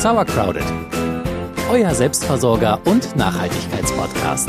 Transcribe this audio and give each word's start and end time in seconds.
Sauercrowded, 0.00 0.64
euer 1.70 1.94
Selbstversorger 1.94 2.80
und 2.86 3.14
Nachhaltigkeitspodcast. 3.16 4.48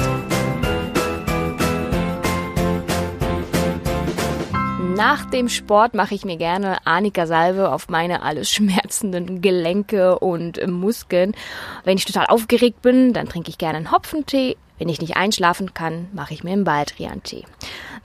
Nach 4.96 5.26
dem 5.26 5.50
Sport 5.50 5.94
mache 5.94 6.16
ich 6.16 6.24
mir 6.24 6.38
gerne 6.38 6.78
Arnika 6.88 7.28
Salve 7.28 7.70
auf 7.70 7.90
meine 7.90 8.22
alles 8.22 8.50
schmerzenden 8.50 9.42
Gelenke 9.42 10.20
und 10.20 10.66
Muskeln. 10.66 11.36
Wenn 11.84 11.98
ich 11.98 12.06
total 12.06 12.28
aufgeregt 12.28 12.82
bin, 12.82 13.12
dann 13.12 13.28
trinke 13.28 13.50
ich 13.50 13.58
gerne 13.58 13.76
einen 13.76 13.92
Hopfentee. 13.92 14.56
Wenn 14.80 14.88
ich 14.88 15.02
nicht 15.02 15.18
einschlafen 15.18 15.74
kann, 15.74 16.08
mache 16.14 16.34
ich 16.34 16.46
mir 16.46 16.54
einen 16.54 16.64
Baldrian-Tee. 16.64 17.44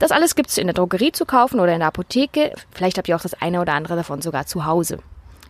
Das 0.00 0.10
alles 0.10 0.34
gibt 0.34 0.50
es 0.50 0.58
in 0.58 0.66
der 0.66 0.74
Drogerie 0.74 1.12
zu 1.12 1.24
kaufen 1.24 1.60
oder 1.60 1.74
in 1.74 1.78
der 1.78 1.88
Apotheke. 1.88 2.54
Vielleicht 2.72 2.98
habt 2.98 3.08
ihr 3.08 3.14
auch 3.14 3.22
das 3.22 3.40
eine 3.40 3.60
oder 3.60 3.74
andere 3.74 3.94
davon 3.94 4.20
sogar 4.20 4.46
zu 4.46 4.66
Hause. 4.66 4.98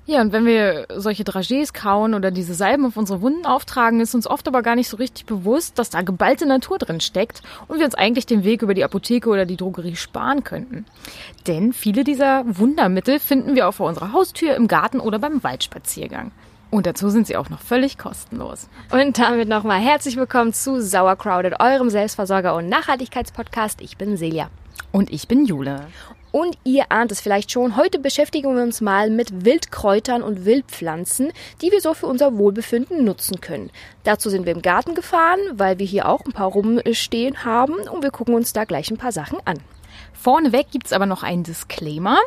Ja, 0.09 0.21
und 0.21 0.31
wenn 0.31 0.47
wir 0.47 0.87
solche 0.95 1.25
Dragés 1.25 1.73
kauen 1.73 2.15
oder 2.15 2.31
diese 2.31 2.55
Salben 2.55 2.87
auf 2.87 2.97
unsere 2.97 3.23
Wunden 3.23 3.45
auftragen, 3.45 3.99
ist 4.01 4.15
uns 4.15 4.29
oft 4.29 4.47
aber 4.47 4.63
gar 4.63 4.77
nicht 4.77 4.89
so 4.89 4.97
richtig 4.99 5.27
bewusst, 5.27 5.81
dass 5.81 5.91
da 5.91 6.03
geballte 6.03 6.47
Natur 6.47 6.79
drin 6.79 7.01
steckt 7.01 7.43
und 7.67 7.79
wir 7.79 7.87
uns 7.87 7.97
eigentlich 7.97 8.25
den 8.25 8.45
Weg 8.45 8.63
über 8.63 8.75
die 8.75 8.85
Apotheke 8.85 9.29
oder 9.29 9.45
die 9.47 9.57
Drogerie 9.57 9.97
sparen 9.97 10.45
könnten. 10.45 10.87
Denn 11.49 11.73
viele 11.73 12.05
dieser 12.05 12.45
Wundermittel 12.47 13.19
finden 13.19 13.57
wir 13.57 13.69
auch 13.69 13.75
vor 13.75 13.89
unserer 13.89 14.13
Haustür, 14.13 14.55
im 14.55 14.69
Garten 14.69 15.01
oder 15.01 15.19
beim 15.19 15.43
Waldspaziergang. 15.43 16.31
Und 16.71 16.87
dazu 16.87 17.11
sind 17.11 17.27
sie 17.27 17.37
auch 17.37 17.51
noch 17.51 17.61
völlig 17.61 17.99
kostenlos. 17.99 18.69
Und 18.93 19.19
damit 19.19 19.49
nochmal 19.49 19.81
herzlich 19.81 20.17
willkommen 20.17 20.53
zu 20.53 20.81
Sauercrowded, 20.81 21.59
eurem 21.59 21.89
Selbstversorger- 21.89 22.57
und 22.57 22.69
Nachhaltigkeitspodcast. 22.69 23.81
Ich 23.81 23.97
bin 23.97 24.17
Celia. 24.17 24.51
Und 24.93 25.13
ich 25.13 25.27
bin 25.27 25.47
Jule. 25.47 25.89
Und 26.37 26.59
ihr 26.65 26.93
ahnt 26.93 27.13
es 27.13 27.23
vielleicht 27.23 27.51
schon, 27.51 27.77
heute 27.77 27.99
beschäftigen 27.99 28.55
wir 28.55 28.63
uns 28.63 28.83
mal 28.83 29.09
mit 29.09 29.47
Wildkräutern 29.47 30.23
und 30.23 30.45
Wildpflanzen, 30.45 31.33
die 31.63 31.73
wir 31.73 31.81
so 31.81 31.95
für 31.95 32.05
unser 32.05 32.37
Wohlbefinden 32.37 33.07
nutzen 33.07 33.41
können. 33.41 33.71
Dazu 34.05 34.29
sind 34.29 34.45
wir 34.45 34.53
im 34.53 34.61
Garten 34.61 34.95
gefahren, 34.95 35.41
weil 35.55 35.79
wir 35.79 35.87
hier 35.87 36.07
auch 36.07 36.27
ein 36.27 36.35
paar 36.35 36.49
rumstehen 36.49 37.47
haben 37.47 37.73
und 37.89 38.03
wir 38.03 38.11
gucken 38.11 38.35
uns 38.35 38.53
da 38.53 38.65
gleich 38.65 38.91
ein 38.91 38.99
paar 38.99 39.13
Sachen 39.13 39.39
an. 39.47 39.61
Vorneweg 40.13 40.71
gibt's 40.71 40.93
aber 40.93 41.07
noch 41.07 41.23
einen 41.23 41.43
Disclaimer. 41.43 42.19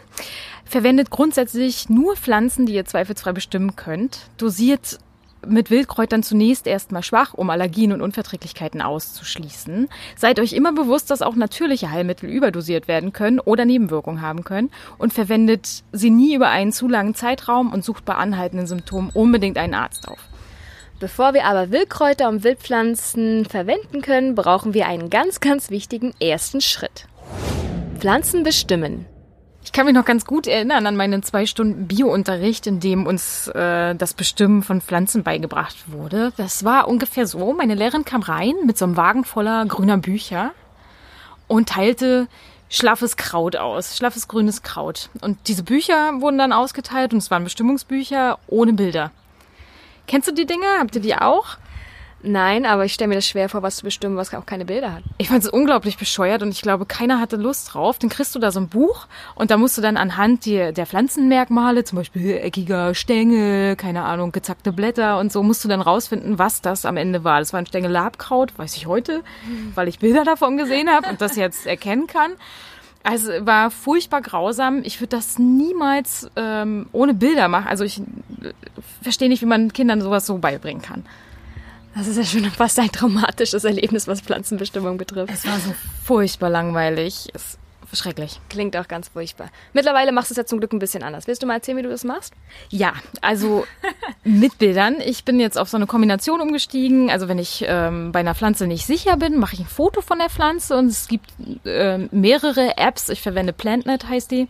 Verwendet 0.65 1.11
grundsätzlich 1.11 1.87
nur 1.87 2.15
Pflanzen, 2.15 2.65
die 2.65 2.73
ihr 2.73 2.85
zweifelsfrei 2.85 3.33
bestimmen 3.33 3.75
könnt. 3.75 4.21
Dosiert 4.39 4.97
mit 5.47 5.69
Wildkräutern 5.69 6.23
zunächst 6.23 6.67
erstmal 6.67 7.03
schwach, 7.03 7.33
um 7.33 7.49
Allergien 7.49 7.91
und 7.91 8.01
Unverträglichkeiten 8.01 8.81
auszuschließen. 8.81 9.87
Seid 10.15 10.39
euch 10.39 10.53
immer 10.53 10.73
bewusst, 10.73 11.11
dass 11.11 11.21
auch 11.21 11.35
natürliche 11.35 11.91
Heilmittel 11.91 12.29
überdosiert 12.29 12.87
werden 12.87 13.13
können 13.13 13.39
oder 13.39 13.65
Nebenwirkungen 13.65 14.21
haben 14.21 14.43
können 14.43 14.71
und 14.97 15.13
verwendet 15.13 15.83
sie 15.91 16.09
nie 16.09 16.35
über 16.35 16.49
einen 16.49 16.71
zu 16.71 16.87
langen 16.87 17.15
Zeitraum 17.15 17.73
und 17.73 17.83
sucht 17.83 18.05
bei 18.05 18.15
anhaltenden 18.15 18.67
Symptomen 18.67 19.11
unbedingt 19.13 19.57
einen 19.57 19.73
Arzt 19.73 20.07
auf. 20.07 20.19
Bevor 20.99 21.33
wir 21.33 21.45
aber 21.45 21.71
Wildkräuter 21.71 22.27
und 22.27 22.43
Wildpflanzen 22.43 23.45
verwenden 23.45 24.01
können, 24.01 24.35
brauchen 24.35 24.73
wir 24.73 24.87
einen 24.87 25.09
ganz, 25.09 25.39
ganz 25.39 25.69
wichtigen 25.69 26.13
ersten 26.19 26.59
Schritt. 26.59 27.05
Pflanzen 27.99 28.43
bestimmen. 28.43 29.05
Ich 29.69 29.73
kann 29.73 29.85
mich 29.85 29.93
noch 29.93 30.03
ganz 30.03 30.25
gut 30.25 30.47
erinnern 30.47 30.87
an 30.87 30.95
meinen 30.95 31.21
zwei 31.21 31.45
Stunden 31.45 31.87
Biounterricht, 31.87 32.65
in 32.65 32.79
dem 32.79 33.05
uns 33.05 33.49
äh, 33.49 33.93
das 33.93 34.15
Bestimmen 34.15 34.63
von 34.63 34.81
Pflanzen 34.81 35.21
beigebracht 35.21 35.91
wurde. 35.91 36.33
Das 36.37 36.63
war 36.63 36.87
ungefähr 36.87 37.27
so. 37.27 37.53
Meine 37.53 37.75
Lehrerin 37.75 38.03
kam 38.03 38.23
rein 38.23 38.55
mit 38.65 38.79
so 38.79 38.85
einem 38.85 38.97
Wagen 38.97 39.25
voller 39.25 39.67
grüner 39.67 39.97
Bücher 39.99 40.53
und 41.47 41.69
teilte 41.69 42.27
schlaffes 42.67 43.15
Kraut 43.15 43.57
aus, 43.57 43.95
schlaffes 43.95 44.27
grünes 44.27 44.63
Kraut. 44.63 45.11
Und 45.21 45.37
diese 45.47 45.61
Bücher 45.61 46.19
wurden 46.19 46.39
dann 46.39 46.51
ausgeteilt 46.51 47.13
und 47.13 47.19
es 47.19 47.29
waren 47.29 47.43
Bestimmungsbücher 47.43 48.39
ohne 48.47 48.73
Bilder. 48.73 49.11
Kennst 50.07 50.27
du 50.27 50.33
die 50.33 50.47
Dinge? 50.47 50.65
Habt 50.79 50.95
ihr 50.95 51.01
die 51.01 51.13
auch? 51.13 51.57
Nein, 52.21 52.65
aber 52.65 52.83
ich 52.83 52.93
stelle 52.93 53.07
mir 53.07 53.15
das 53.15 53.27
schwer 53.27 53.47
vor, 53.47 53.61
was 53.61 53.77
zu 53.77 53.83
bestimmen, 53.83 54.17
was 54.17 54.33
auch 54.33 54.45
keine 54.45 54.65
Bilder 54.65 54.93
hat. 54.93 55.03
Ich 55.17 55.29
fand 55.29 55.43
es 55.43 55.49
unglaublich 55.49 55.97
bescheuert 55.97 56.41
und 56.41 56.49
ich 56.49 56.61
glaube, 56.61 56.85
keiner 56.85 57.19
hatte 57.19 57.37
Lust 57.37 57.73
drauf. 57.73 57.97
Dann 57.97 58.09
kriegst 58.09 58.35
du 58.35 58.39
da 58.39 58.51
so 58.51 58.59
ein 58.59 58.67
Buch 58.67 59.07
und 59.35 59.51
da 59.51 59.57
musst 59.57 59.77
du 59.77 59.81
dann 59.81 59.95
anhand 59.95 60.45
die, 60.45 60.73
der 60.73 60.85
Pflanzenmerkmale, 60.85 61.85
zum 61.85 61.97
Beispiel 61.97 62.37
eckiger 62.37 62.93
Stängel, 62.93 63.77
keine 63.77 64.03
Ahnung, 64.03 64.33
gezackte 64.33 64.73
Blätter 64.73 65.17
und 65.17 65.31
so, 65.31 65.43
musst 65.43 65.63
du 65.63 65.69
dann 65.69 65.81
rausfinden, 65.81 66.39
was 66.39 66.61
das 66.61 66.85
am 66.85 66.97
Ende 66.97 67.23
war. 67.23 67.39
Das 67.39 67.53
war 67.53 67.59
ein 67.59 67.67
Stängel 67.67 67.91
Labkraut, 67.91 68.57
weiß 68.57 68.75
ich 68.75 68.85
heute, 68.85 69.23
weil 69.75 69.87
ich 69.87 69.99
Bilder 69.99 70.25
davon 70.25 70.57
gesehen 70.57 70.89
habe 70.89 71.07
und 71.09 71.21
das 71.21 71.37
jetzt 71.37 71.65
erkennen 71.67 72.07
kann. 72.07 72.31
Also 73.01 73.31
war 73.45 73.71
furchtbar 73.71 74.21
grausam. 74.21 74.81
Ich 74.83 74.99
würde 74.99 75.15
das 75.15 75.39
niemals 75.39 76.29
ähm, 76.35 76.87
ohne 76.91 77.13
Bilder 77.13 77.47
machen. 77.47 77.67
Also 77.67 77.85
ich 77.85 77.99
äh, 77.99 78.03
verstehe 79.01 79.29
nicht, 79.29 79.41
wie 79.41 79.45
man 79.45 79.71
Kindern 79.71 80.01
sowas 80.01 80.25
so 80.25 80.37
beibringen 80.37 80.81
kann. 80.81 81.05
Das 81.99 82.07
ist 82.07 82.17
ja 82.17 82.23
schon 82.23 82.49
fast 82.51 82.79
ein 82.79 82.91
traumatisches 82.91 83.65
Erlebnis, 83.65 84.07
was 84.07 84.21
Pflanzenbestimmung 84.21 84.97
betrifft. 84.97 85.33
Es 85.33 85.45
war 85.45 85.59
so 85.59 85.73
furchtbar 86.05 86.49
langweilig. 86.49 87.27
Es 87.33 87.57
schrecklich. 87.93 88.39
Klingt 88.49 88.77
auch 88.77 88.87
ganz 88.87 89.09
furchtbar. 89.09 89.49
Mittlerweile 89.73 90.11
machst 90.11 90.29
du 90.29 90.33
es 90.33 90.37
ja 90.37 90.45
zum 90.45 90.59
Glück 90.59 90.71
ein 90.73 90.79
bisschen 90.79 91.03
anders. 91.03 91.27
Willst 91.27 91.41
du 91.41 91.47
mal 91.47 91.55
erzählen, 91.55 91.77
wie 91.77 91.81
du 91.81 91.89
das 91.89 92.03
machst? 92.03 92.33
Ja, 92.69 92.93
also 93.21 93.65
mit 94.23 94.59
Bildern. 94.59 95.01
Ich 95.01 95.25
bin 95.25 95.39
jetzt 95.39 95.57
auf 95.57 95.67
so 95.67 95.75
eine 95.75 95.87
Kombination 95.87 96.39
umgestiegen. 96.39 97.09
Also 97.09 97.27
wenn 97.27 97.39
ich 97.39 97.65
ähm, 97.67 98.11
bei 98.11 98.19
einer 98.19 98.35
Pflanze 98.35 98.67
nicht 98.67 98.85
sicher 98.85 99.17
bin, 99.17 99.37
mache 99.37 99.55
ich 99.55 99.61
ein 99.61 99.65
Foto 99.65 100.01
von 100.01 100.19
der 100.19 100.29
Pflanze 100.29 100.77
und 100.77 100.87
es 100.87 101.07
gibt 101.07 101.29
äh, 101.65 101.97
mehrere 102.11 102.77
Apps. 102.77 103.09
Ich 103.09 103.21
verwende 103.21 103.53
PlantNet 103.53 104.07
heißt 104.07 104.31
die. 104.31 104.47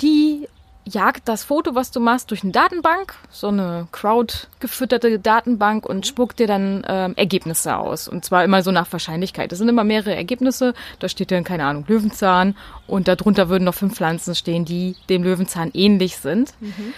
Die 0.00 0.48
jagt 0.84 1.28
das 1.28 1.44
Foto, 1.44 1.74
was 1.74 1.90
du 1.90 2.00
machst, 2.00 2.30
durch 2.30 2.42
eine 2.42 2.52
Datenbank, 2.52 3.14
so 3.30 3.48
eine 3.48 3.88
crowd-gefütterte 3.92 5.18
Datenbank 5.18 5.86
und 5.86 6.06
spuckt 6.06 6.38
dir 6.38 6.46
dann 6.46 6.84
ähm, 6.86 7.14
Ergebnisse 7.16 7.76
aus. 7.76 8.08
Und 8.08 8.24
zwar 8.24 8.44
immer 8.44 8.62
so 8.62 8.70
nach 8.70 8.90
Wahrscheinlichkeit. 8.92 9.52
Es 9.52 9.58
sind 9.58 9.68
immer 9.68 9.84
mehrere 9.84 10.14
Ergebnisse. 10.14 10.74
Da 10.98 11.08
steht 11.08 11.30
dann, 11.30 11.44
keine 11.44 11.64
Ahnung, 11.64 11.84
Löwenzahn 11.88 12.56
und 12.86 13.08
darunter 13.08 13.48
würden 13.48 13.64
noch 13.64 13.74
fünf 13.74 13.94
Pflanzen 13.94 14.34
stehen, 14.34 14.64
die 14.64 14.96
dem 15.08 15.22
Löwenzahn 15.22 15.70
ähnlich 15.72 16.18
sind. 16.18 16.52
Mhm. 16.60 16.94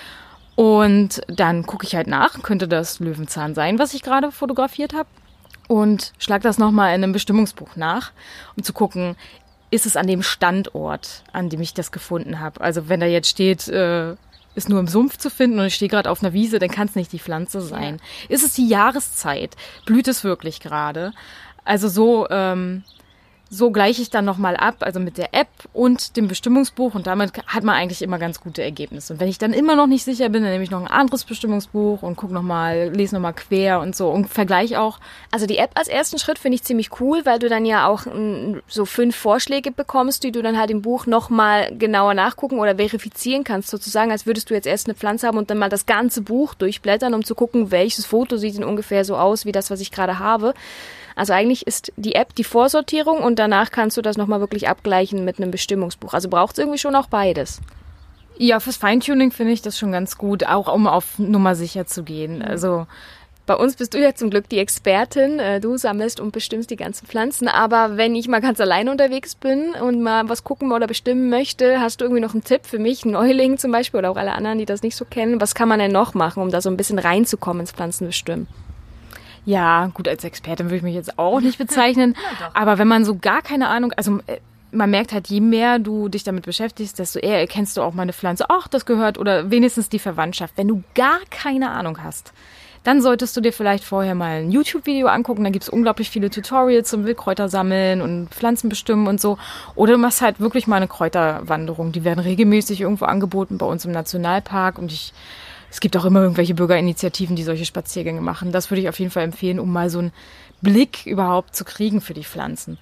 Und 0.57 1.21
dann 1.29 1.67
gucke 1.67 1.87
ich 1.87 1.95
halt 1.95 2.07
nach, 2.07 2.43
könnte 2.43 2.67
das 2.67 2.99
Löwenzahn 2.99 3.55
sein, 3.55 3.79
was 3.79 3.95
ich 3.95 4.03
gerade 4.03 4.33
fotografiert 4.33 4.95
habe. 4.95 5.09
Und 5.69 6.13
schlag 6.19 6.43
das 6.43 6.59
nochmal 6.59 6.95
in 6.95 7.03
einem 7.03 7.13
Bestimmungsbuch 7.13 7.77
nach, 7.77 8.13
um 8.57 8.63
zu 8.63 8.73
gucken, 8.73 9.17
ist 9.71 9.87
es 9.87 9.97
an 9.97 10.07
dem 10.07 10.23
Standort, 10.23 11.25
an 11.33 11.49
dem 11.49 11.61
ich 11.61 11.75
das 11.75 11.93
gefunden 11.93 12.41
habe. 12.41 12.61
Also 12.61 12.89
wenn 12.89 13.01
da 13.01 13.07
jetzt 13.07 13.29
steht, 13.29 13.69
äh, 13.69 14.15
ist 14.55 14.69
nur 14.69 14.81
im 14.81 14.89
Sumpf 14.89 15.19
zu 15.19 15.31
finden 15.31 15.59
und 15.59 15.67
ich 15.67 15.75
stehe 15.75 15.89
gerade 15.89 16.11
auf 16.11 16.23
einer 16.23 16.33
Wiese, 16.33 16.59
dann 16.59 16.71
kann 16.71 16.89
es 16.89 16.95
nicht 16.95 17.13
die 17.13 17.19
Pflanze 17.19 17.61
sein. 17.61 18.01
Ja. 18.29 18.35
Ist 18.35 18.45
es 18.45 18.55
die 18.55 18.69
Jahreszeit? 18.69 19.55
Blüht 19.85 20.09
es 20.09 20.25
wirklich 20.25 20.61
gerade? 20.61 21.13
Also 21.65 21.89
so 21.89 22.27
ähm, 22.31 22.85
so 23.49 23.71
gleiche 23.71 24.03
ich 24.03 24.11
dann 24.11 24.25
nochmal 24.25 24.57
ab, 24.57 24.77
also 24.81 24.99
mit 24.99 25.19
der 25.19 25.33
App 25.33 25.49
und 25.73 26.17
dem 26.17 26.27
Bestimmungsbuch 26.27 26.95
und 26.95 27.07
damit 27.07 27.33
hat 27.47 27.63
man 27.63 27.77
eigentlich 27.77 28.03
immer 28.03 28.19
ganz 28.19 28.41
gute 28.41 28.63
Ergebnisse. 28.63 29.13
Und 29.13 29.21
wenn 29.21 29.29
ich 29.29 29.39
dann 29.39 29.53
immer 29.53 29.77
noch 29.77 29.87
nicht 29.87 30.05
sicher 30.05 30.29
bin, 30.29 30.43
dann 30.43 30.51
nehme 30.51 30.65
ich 30.65 30.71
noch 30.71 30.81
ein 30.81 30.89
anderes 30.89 31.25
Bestimmungsbuch 31.25 32.03
und 32.03 32.17
gucke 32.17 32.35
nochmal, 32.35 32.91
lese 32.93 33.15
nochmal 33.15 33.35
quer 33.35 33.81
und 33.81 33.95
so 33.95 34.11
und 34.11 34.29
vergleiche 34.29 34.81
auch. 34.81 34.99
Also 35.31 35.47
die 35.47 35.59
App 35.59 35.71
als 35.75 35.87
ersten 35.87 36.19
Schritt 36.19 36.41
finde 36.41 36.57
ich 36.57 36.65
ziemlich 36.65 37.01
cool, 37.01 37.21
weil 37.25 37.39
du 37.39 37.49
dann 37.49 37.65
ja 37.65 37.87
auch 37.87 38.07
so 38.67 38.85
fünf 38.85 39.15
Vorschläge 39.15 39.71
bekommst, 39.71 40.25
die 40.25 40.33
du 40.33 40.43
dann 40.43 40.59
halt 40.59 40.71
im 40.71 40.83
Buch 40.83 41.07
nochmal 41.07 41.73
genauer 41.77 42.15
nachgucken 42.15 42.59
oder 42.59 42.75
verifizieren 42.77 43.45
kannst, 43.45 43.71
sozusagen, 43.71 44.11
als 44.11 44.27
würdest 44.27 44.51
du 44.51 44.55
jetzt 44.55 44.67
erst 44.67 44.89
eine 44.89 44.95
Pflanze 44.95 45.29
haben 45.29 45.39
und 45.39 45.51
dann 45.51 45.59
mal 45.59 45.69
das 45.69 45.87
ganze 45.87 46.21
Buch 46.21 46.55
durchblättern, 46.55 47.15
um 47.15 47.25
zu 47.25 47.37
gucken, 47.37 47.71
welches 47.71 48.07
Foto 48.07 48.37
sieht 48.37 48.57
denn 48.57 48.65
ungefähr 48.65 49.05
so 49.05 49.17
aus 49.17 49.45
wie 49.45 49.53
das, 49.53 49.71
was 49.71 49.81
ich 49.81 49.93
gerade 49.93 50.19
habe. 50.19 50.53
Also 51.17 51.33
eigentlich 51.33 51.67
ist 51.67 51.93
die 51.97 52.15
App 52.15 52.35
die 52.35 52.45
Vorsortierung 52.45 53.19
und 53.19 53.39
danach 53.39 53.71
kannst 53.71 53.97
du 53.97 54.03
das 54.03 54.17
nochmal 54.17 54.41
wirklich 54.41 54.69
abgleichen 54.69 55.25
mit 55.25 55.41
einem 55.41 55.51
Bestimmungsbuch. 55.51 56.15
Also 56.15 56.29
braucht 56.29 56.53
es 56.53 56.59
irgendwie 56.59 56.79
schon 56.79 56.95
auch 56.95 57.09
beides. 57.09 57.61
Ja, 58.39 58.61
fürs 58.61 58.77
Feintuning 58.77 59.33
finde 59.33 59.55
ich 59.55 59.63
das 59.63 59.79
schon 59.79 59.93
ganz 59.93 60.19
gut, 60.19 60.47
auch 60.47 60.73
um 60.73 60.87
auf 60.87 61.19
Nummer 61.19 61.55
sicher 61.55 61.87
zu 61.87 62.05
gehen. 62.05 62.43
Also 62.43 62.87
bei 63.47 63.55
uns 63.55 63.77
bist 63.77 63.95
du 63.95 63.99
ja 63.99 64.15
zum 64.15 64.29
Glück 64.29 64.49
die 64.49 64.59
Expertin. 64.59 65.39
Äh, 65.39 65.61
du 65.61 65.79
sammelst 65.79 66.21
und 66.21 66.33
bestimmst 66.33 66.71
die 66.71 66.77
ganzen 66.77 67.07
Pflanzen. 67.07 67.49
Aber 67.49 67.97
wenn 67.97 68.15
ich 68.15 68.29
mal 68.29 68.41
ganz 68.41 68.61
allein 68.61 68.89
unterwegs 68.89 69.37
bin 69.37 69.73
und 69.81 70.03
mal 70.03 70.29
was 70.29 70.45
gucken 70.45 70.73
oder 70.73 70.87
bestimmen 70.87 71.31
möchte, 71.31 71.81
hast 71.81 72.01
du 72.01 72.05
irgendwie 72.05 72.21
noch 72.21 72.35
einen 72.35 72.45
Tipp 72.45 72.67
für 72.67 72.79
mich, 72.79 73.07
Neuling 73.07 73.57
zum 73.57 73.73
Beispiel 73.73 73.99
oder 73.99 74.11
auch 74.11 74.17
alle 74.17 74.33
anderen, 74.33 74.59
die 74.59 74.67
das 74.67 74.83
nicht 74.83 74.97
so 74.97 75.05
kennen? 75.05 75.41
Was 75.41 75.55
kann 75.55 75.69
man 75.69 75.79
denn 75.79 75.93
noch 75.93 76.13
machen, 76.13 76.43
um 76.43 76.51
da 76.51 76.61
so 76.61 76.69
ein 76.69 76.77
bisschen 76.77 76.99
reinzukommen 76.99 77.61
ins 77.61 77.73
Pflanzenbestimmen? 77.73 78.49
Ja, 79.47 79.91
gut, 79.95 80.09
als 80.09 80.25
Expertin 80.25 80.67
würde 80.67 80.77
ich 80.77 80.83
mich 80.83 80.95
jetzt 80.95 81.19
auch 81.19 81.41
nicht 81.41 81.57
bezeichnen. 81.67 82.15
ja, 82.41 82.51
aber 82.53 82.79
wenn 82.79 82.89
man 82.89 83.05
so 83.05 83.17
gar 83.17 83.41
keine 83.41 83.69
Ahnung, 83.69 83.93
also 83.97 84.19
äh, 84.27 84.39
man 84.73 84.91
merkt 84.91 85.13
halt, 85.13 85.29
je 85.29 85.41
mehr 85.41 85.79
du 85.79 86.09
dich 86.09 86.25
damit 86.25 86.45
beschäftigst, 86.45 86.99
desto 86.99 87.21
eher 87.21 87.39
erkennst 87.39 87.77
du 87.77 87.83
auch 87.83 87.95
mal 87.95 88.03
eine 88.03 88.13
Pflanze, 88.13 88.47
ach, 88.51 88.69
das 88.69 88.85
gehört 88.85 89.17
oder 89.17 89.51
wenigstens 89.51 89.89
die 89.89 90.01
Verwandtschaft. 90.01 90.55
Wenn 90.57 90.69
du 90.69 90.83
gar 90.95 91.21
keine 91.31 91.71
Ahnung 91.71 92.03
hast, 92.03 92.33
dann 92.83 93.01
solltest 93.03 93.37
du 93.37 93.41
dir 93.41 93.53
vielleicht 93.53 93.83
vorher 93.83 94.15
mal 94.15 94.43
ein 94.43 94.53
YouTube-Video 94.53 95.09
angucken. 95.09 95.43
Da 95.43 95.51
gibt's 95.51 95.69
unglaublich 95.69 96.09
viele 96.09 96.31
Tutorials 96.31 96.89
zum 96.89 97.05
Wildkräuter 97.05 97.49
sammeln 97.49 98.01
und 98.01 98.29
Pflanzen 98.31 98.69
bestimmen 98.69 99.09
und 99.09 99.21
so. 99.21 99.39
Oder 99.75 99.95
du 99.95 99.99
machst 99.99 100.23
halt 100.23 100.39
wirklich 100.39 100.69
mal 100.69 100.77
eine 100.77 100.87
Kräuterwanderung. 100.87 101.91
Die 101.91 102.05
werden 102.05 102.21
regelmäßig 102.21 102.83
irgendwo 102.83 103.07
angeboten 103.07 103.59
bei 103.59 103.67
uns 103.67 103.85
im 103.85 103.91
Nationalpark 103.91 104.79
und 104.79 104.93
ich 104.93 105.13
es 105.71 105.81
gibt 105.81 105.97
auch 105.97 106.05
immer 106.05 106.23
irgendwelche 106.23 106.55
Bürgerinitiativen, 106.55 107.37
die 107.37 107.43
solche 107.43 107.65
Spaziergänge 107.65 108.21
machen. 108.21 108.53
Das 108.53 108.71
würde 108.71 108.81
ich 108.81 108.89
auf 108.89 108.99
jeden 108.99 109.11
Fall 109.11 109.25
empfehlen, 109.25 109.61
um 109.61 109.73
mal 109.73 109.91
so 109.91 109.99
einen 109.99 110.13
Blick 110.61 111.07
überhaupt 111.07 111.55
zu 111.55 111.65
kriegen 111.65 112.01
für 112.01 112.15
die 112.15 112.25
Pflanzen. 112.25 112.79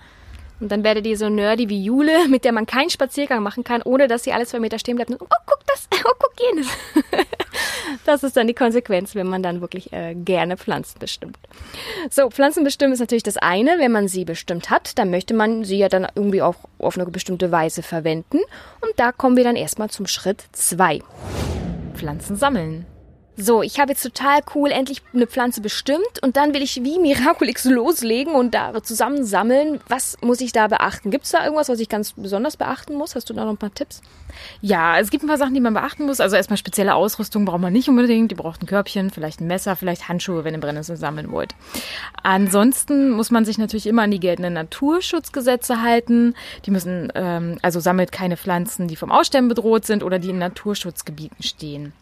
Und 0.60 0.70
dann 0.70 0.84
werdet 0.84 1.06
ihr 1.06 1.18
so 1.18 1.28
nerdy 1.28 1.68
wie 1.68 1.82
Jule, 1.82 2.28
mit 2.28 2.44
der 2.44 2.52
man 2.52 2.66
keinen 2.66 2.90
Spaziergang 2.90 3.42
machen 3.42 3.64
kann, 3.64 3.82
ohne 3.82 4.08
dass 4.08 4.24
sie 4.24 4.32
alle 4.32 4.46
zwei 4.46 4.60
Meter 4.60 4.78
stehen 4.78 4.96
bleibt 4.96 5.10
und, 5.10 5.20
oh, 5.20 5.26
guck 5.46 5.60
das, 5.66 5.88
oh, 6.04 6.12
guck 6.18 6.32
jenes. 6.40 6.68
das 8.04 8.22
ist 8.22 8.36
dann 8.36 8.46
die 8.46 8.54
Konsequenz, 8.54 9.14
wenn 9.14 9.26
man 9.26 9.42
dann 9.42 9.60
wirklich 9.60 9.92
äh, 9.92 10.14
gerne 10.14 10.56
Pflanzen 10.56 10.98
bestimmt. 11.00 11.38
So, 12.10 12.30
Pflanzen 12.30 12.64
bestimmen 12.64 12.92
ist 12.92 13.00
natürlich 13.00 13.24
das 13.24 13.36
eine. 13.36 13.78
Wenn 13.78 13.92
man 13.92 14.08
sie 14.08 14.24
bestimmt 14.24 14.70
hat, 14.70 14.96
dann 14.98 15.10
möchte 15.10 15.34
man 15.34 15.64
sie 15.64 15.78
ja 15.78 15.88
dann 15.88 16.06
irgendwie 16.14 16.42
auch 16.42 16.56
auf 16.78 16.96
eine 16.96 17.10
bestimmte 17.10 17.50
Weise 17.50 17.82
verwenden. 17.82 18.38
Und 18.80 18.92
da 18.96 19.12
kommen 19.12 19.36
wir 19.36 19.44
dann 19.44 19.56
erstmal 19.56 19.90
zum 19.90 20.06
Schritt 20.06 20.44
zwei. 20.52 21.00
Pflanzen 21.94 22.36
sammeln. 22.36 22.86
So, 23.36 23.62
ich 23.62 23.80
habe 23.80 23.90
jetzt 23.90 24.02
total 24.02 24.42
cool 24.54 24.70
endlich 24.70 25.02
eine 25.12 25.26
Pflanze 25.26 25.60
bestimmt 25.60 26.22
und 26.22 26.36
dann 26.36 26.54
will 26.54 26.62
ich 26.62 26.76
wie 26.84 27.00
Miraculix 27.00 27.64
loslegen 27.64 28.34
und 28.34 28.54
da 28.54 28.80
zusammen 28.80 29.24
sammeln. 29.24 29.80
Was 29.88 30.16
muss 30.20 30.40
ich 30.40 30.52
da 30.52 30.68
beachten? 30.68 31.10
Gibt 31.10 31.24
es 31.24 31.32
da 31.32 31.42
irgendwas, 31.42 31.68
was 31.68 31.80
ich 31.80 31.88
ganz 31.88 32.12
besonders 32.12 32.56
beachten 32.56 32.94
muss? 32.94 33.16
Hast 33.16 33.28
du 33.28 33.34
da 33.34 33.44
noch 33.44 33.50
ein 33.50 33.56
paar 33.56 33.74
Tipps? 33.74 34.02
Ja, 34.60 35.00
es 35.00 35.10
gibt 35.10 35.24
ein 35.24 35.26
paar 35.26 35.38
Sachen, 35.38 35.54
die 35.54 35.60
man 35.60 35.74
beachten 35.74 36.06
muss. 36.06 36.20
Also 36.20 36.36
erstmal 36.36 36.58
spezielle 36.58 36.94
Ausrüstung 36.94 37.44
braucht 37.44 37.60
man 37.60 37.72
nicht 37.72 37.88
unbedingt. 37.88 38.30
Die 38.30 38.36
braucht 38.36 38.62
ein 38.62 38.66
Körbchen, 38.66 39.10
vielleicht 39.10 39.40
ein 39.40 39.48
Messer, 39.48 39.74
vielleicht 39.74 40.08
Handschuhe, 40.08 40.44
wenn 40.44 40.54
ihr 40.54 40.60
Brennnessel 40.60 40.96
sammeln 40.96 41.32
wollt. 41.32 41.56
Ansonsten 42.22 43.10
muss 43.10 43.32
man 43.32 43.44
sich 43.44 43.58
natürlich 43.58 43.88
immer 43.88 44.02
an 44.02 44.12
die 44.12 44.20
geltenden 44.20 44.54
Naturschutzgesetze 44.54 45.82
halten. 45.82 46.34
Die 46.66 46.70
müssen, 46.70 47.10
ähm, 47.16 47.58
also 47.62 47.80
sammelt 47.80 48.12
keine 48.12 48.36
Pflanzen, 48.36 48.86
die 48.86 48.96
vom 48.96 49.10
Aussterben 49.10 49.48
bedroht 49.48 49.86
sind 49.86 50.04
oder 50.04 50.20
die 50.20 50.30
in 50.30 50.38
Naturschutzgebieten 50.38 51.42
stehen. 51.42 51.92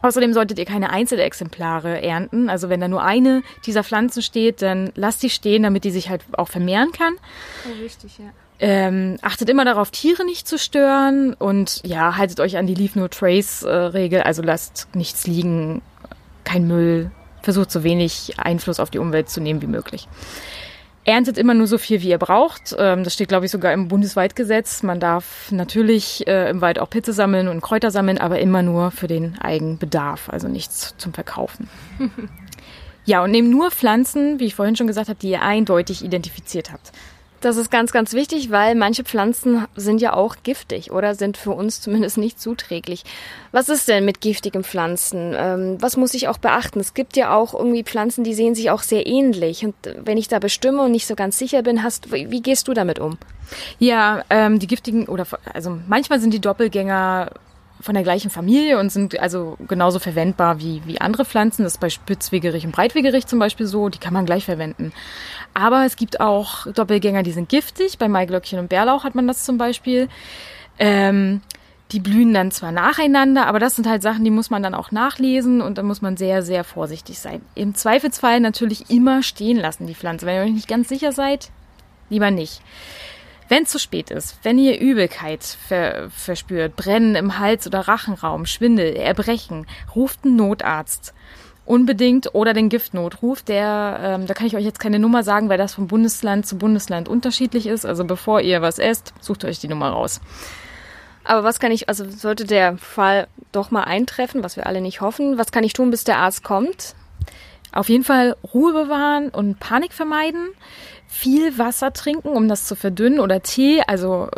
Außerdem 0.00 0.32
solltet 0.32 0.58
ihr 0.58 0.64
keine 0.64 0.90
Einzelexemplare 0.90 2.02
ernten. 2.02 2.48
Also 2.48 2.68
wenn 2.68 2.80
da 2.80 2.88
nur 2.88 3.02
eine 3.02 3.42
dieser 3.66 3.82
Pflanzen 3.82 4.22
steht, 4.22 4.62
dann 4.62 4.92
lasst 4.94 5.22
die 5.22 5.30
stehen, 5.30 5.64
damit 5.64 5.84
die 5.84 5.90
sich 5.90 6.08
halt 6.08 6.22
auch 6.32 6.48
vermehren 6.48 6.92
kann. 6.92 7.14
Oh, 7.66 7.82
wichtig, 7.82 8.18
ja. 8.18 8.26
Ähm, 8.60 9.18
achtet 9.22 9.48
immer 9.48 9.64
darauf, 9.64 9.90
Tiere 9.92 10.24
nicht 10.24 10.48
zu 10.48 10.58
stören 10.58 11.34
und 11.34 11.80
ja, 11.84 12.16
haltet 12.16 12.40
euch 12.40 12.56
an 12.56 12.66
die 12.66 12.74
Leave 12.74 12.98
No 12.98 13.06
Trace 13.08 13.62
äh, 13.62 13.70
Regel. 13.70 14.22
Also 14.22 14.42
lasst 14.42 14.88
nichts 14.94 15.26
liegen, 15.26 15.82
kein 16.44 16.66
Müll. 16.66 17.10
Versucht 17.42 17.70
so 17.70 17.84
wenig 17.84 18.34
Einfluss 18.38 18.80
auf 18.80 18.90
die 18.90 18.98
Umwelt 18.98 19.30
zu 19.30 19.40
nehmen 19.40 19.62
wie 19.62 19.68
möglich. 19.68 20.08
Erntet 21.08 21.38
immer 21.38 21.54
nur 21.54 21.66
so 21.66 21.78
viel, 21.78 22.02
wie 22.02 22.10
ihr 22.10 22.18
braucht. 22.18 22.76
Ähm, 22.78 23.02
das 23.02 23.14
steht, 23.14 23.28
glaube 23.28 23.46
ich, 23.46 23.50
sogar 23.50 23.72
im 23.72 23.88
Bundeswaldgesetz. 23.88 24.82
Man 24.82 25.00
darf 25.00 25.50
natürlich 25.50 26.26
äh, 26.26 26.50
im 26.50 26.60
Wald 26.60 26.78
auch 26.78 26.90
Pilze 26.90 27.14
sammeln 27.14 27.48
und 27.48 27.62
Kräuter 27.62 27.90
sammeln, 27.90 28.18
aber 28.18 28.40
immer 28.40 28.60
nur 28.60 28.90
für 28.90 29.06
den 29.06 29.38
Eigenbedarf, 29.40 30.28
also 30.28 30.48
nichts 30.48 30.94
zum 30.98 31.14
Verkaufen. 31.14 31.70
ja, 33.06 33.24
und 33.24 33.30
nehmt 33.30 33.48
nur 33.48 33.70
Pflanzen, 33.70 34.38
wie 34.38 34.44
ich 34.44 34.54
vorhin 34.54 34.76
schon 34.76 34.86
gesagt 34.86 35.08
habe, 35.08 35.18
die 35.18 35.30
ihr 35.30 35.40
eindeutig 35.40 36.04
identifiziert 36.04 36.72
habt. 36.72 36.92
Das 37.40 37.56
ist 37.56 37.70
ganz, 37.70 37.92
ganz 37.92 38.14
wichtig, 38.14 38.50
weil 38.50 38.74
manche 38.74 39.04
Pflanzen 39.04 39.66
sind 39.76 40.00
ja 40.00 40.14
auch 40.14 40.36
giftig 40.42 40.90
oder 40.90 41.14
sind 41.14 41.36
für 41.36 41.52
uns 41.52 41.80
zumindest 41.80 42.18
nicht 42.18 42.40
zuträglich. 42.40 43.04
Was 43.52 43.68
ist 43.68 43.86
denn 43.86 44.04
mit 44.04 44.20
giftigen 44.20 44.64
Pflanzen? 44.64 45.34
Ähm, 45.36 45.76
was 45.80 45.96
muss 45.96 46.14
ich 46.14 46.26
auch 46.26 46.38
beachten? 46.38 46.80
Es 46.80 46.94
gibt 46.94 47.16
ja 47.16 47.34
auch 47.34 47.54
irgendwie 47.54 47.84
Pflanzen, 47.84 48.24
die 48.24 48.34
sehen 48.34 48.56
sich 48.56 48.70
auch 48.70 48.82
sehr 48.82 49.06
ähnlich. 49.06 49.64
Und 49.64 49.76
wenn 50.04 50.18
ich 50.18 50.26
da 50.26 50.40
bestimme 50.40 50.82
und 50.82 50.90
nicht 50.90 51.06
so 51.06 51.14
ganz 51.14 51.38
sicher 51.38 51.62
bin, 51.62 51.84
hast, 51.84 52.10
wie 52.10 52.42
gehst 52.42 52.66
du 52.66 52.74
damit 52.74 52.98
um? 52.98 53.18
Ja, 53.78 54.24
ähm, 54.30 54.58
die 54.58 54.66
giftigen 54.66 55.06
oder 55.06 55.26
also 55.54 55.78
manchmal 55.86 56.20
sind 56.20 56.34
die 56.34 56.40
Doppelgänger 56.40 57.30
von 57.80 57.94
der 57.94 58.02
gleichen 58.02 58.30
Familie 58.30 58.78
und 58.78 58.90
sind 58.90 59.18
also 59.18 59.56
genauso 59.66 59.98
verwendbar 59.98 60.60
wie, 60.60 60.82
wie 60.84 61.00
andere 61.00 61.24
Pflanzen. 61.24 61.62
Das 61.62 61.74
ist 61.74 61.80
bei 61.80 61.90
Spitzwegerich 61.90 62.64
und 62.64 62.72
Breitwegerich 62.72 63.26
zum 63.26 63.38
Beispiel 63.38 63.66
so, 63.66 63.88
die 63.88 63.98
kann 63.98 64.12
man 64.12 64.26
gleich 64.26 64.44
verwenden. 64.44 64.92
Aber 65.54 65.84
es 65.84 65.96
gibt 65.96 66.20
auch 66.20 66.66
Doppelgänger, 66.72 67.22
die 67.22 67.32
sind 67.32 67.48
giftig. 67.48 67.98
Bei 67.98 68.08
Maiglöckchen 68.08 68.58
und 68.58 68.68
Bärlauch 68.68 69.04
hat 69.04 69.14
man 69.14 69.26
das 69.26 69.44
zum 69.44 69.58
Beispiel. 69.58 70.08
Ähm, 70.78 71.40
die 71.92 72.00
blühen 72.00 72.34
dann 72.34 72.50
zwar 72.50 72.70
nacheinander, 72.70 73.46
aber 73.46 73.58
das 73.58 73.76
sind 73.76 73.88
halt 73.88 74.02
Sachen, 74.02 74.22
die 74.22 74.30
muss 74.30 74.50
man 74.50 74.62
dann 74.62 74.74
auch 74.74 74.90
nachlesen 74.90 75.62
und 75.62 75.78
da 75.78 75.82
muss 75.82 76.02
man 76.02 76.16
sehr, 76.18 76.42
sehr 76.42 76.62
vorsichtig 76.62 77.18
sein. 77.18 77.40
Im 77.54 77.74
Zweifelsfall 77.74 78.40
natürlich 78.40 78.90
immer 78.90 79.22
stehen 79.22 79.56
lassen, 79.56 79.86
die 79.86 79.94
Pflanze. 79.94 80.26
Wenn 80.26 80.36
ihr 80.36 80.42
euch 80.42 80.52
nicht 80.52 80.68
ganz 80.68 80.88
sicher 80.88 81.12
seid, 81.12 81.50
lieber 82.10 82.30
nicht. 82.30 82.60
Wenn 83.48 83.62
es 83.62 83.70
zu 83.70 83.78
spät 83.78 84.10
ist, 84.10 84.36
wenn 84.42 84.58
ihr 84.58 84.78
Übelkeit 84.78 85.42
ver 85.42 86.10
verspürt, 86.10 86.76
Brennen 86.76 87.14
im 87.14 87.38
Hals- 87.38 87.66
oder 87.66 87.80
Rachenraum, 87.80 88.44
Schwindel, 88.44 88.94
Erbrechen, 88.94 89.66
ruft 89.94 90.24
einen 90.24 90.36
Notarzt. 90.36 91.14
Unbedingt 91.64 92.34
oder 92.34 92.54
den 92.54 92.70
Giftnotruf, 92.70 93.42
der, 93.42 94.00
ähm, 94.02 94.26
da 94.26 94.32
kann 94.32 94.46
ich 94.46 94.56
euch 94.56 94.64
jetzt 94.64 94.80
keine 94.80 94.98
Nummer 94.98 95.22
sagen, 95.22 95.50
weil 95.50 95.58
das 95.58 95.74
von 95.74 95.86
Bundesland 95.86 96.46
zu 96.46 96.56
Bundesland 96.56 97.08
unterschiedlich 97.08 97.66
ist. 97.66 97.84
Also 97.84 98.04
bevor 98.04 98.40
ihr 98.40 98.62
was 98.62 98.78
esst, 98.78 99.12
sucht 99.20 99.44
euch 99.44 99.58
die 99.58 99.68
Nummer 99.68 99.90
raus. 99.90 100.20
Aber 101.24 101.44
was 101.44 101.60
kann 101.60 101.70
ich, 101.70 101.90
also 101.90 102.08
sollte 102.08 102.44
der 102.44 102.78
Fall 102.78 103.28
doch 103.52 103.70
mal 103.70 103.84
eintreffen, 103.84 104.42
was 104.42 104.56
wir 104.56 104.66
alle 104.66 104.80
nicht 104.80 105.02
hoffen, 105.02 105.36
was 105.36 105.52
kann 105.52 105.64
ich 105.64 105.74
tun, 105.74 105.90
bis 105.90 106.04
der 106.04 106.18
Arzt 106.18 106.42
kommt? 106.42 106.94
Auf 107.70 107.90
jeden 107.90 108.04
Fall 108.04 108.34
Ruhe 108.54 108.72
bewahren 108.72 109.28
und 109.28 109.60
Panik 109.60 109.92
vermeiden 109.92 110.48
viel 111.08 111.58
Wasser 111.58 111.92
trinken, 111.92 112.28
um 112.28 112.48
das 112.48 112.66
zu 112.66 112.76
verdünnen 112.76 113.18
oder 113.18 113.42
Tee, 113.42 113.82
also 113.86 114.28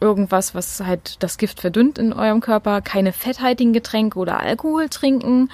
irgendwas, 0.00 0.54
was 0.54 0.80
halt 0.80 1.22
das 1.22 1.36
Gift 1.36 1.60
verdünnt 1.60 1.98
in 1.98 2.12
eurem 2.12 2.40
Körper, 2.40 2.80
keine 2.80 3.12
fetthaltigen 3.12 3.72
Getränke 3.72 4.18
oder 4.18 4.40
Alkohol 4.40 4.88
trinken, 4.88 5.50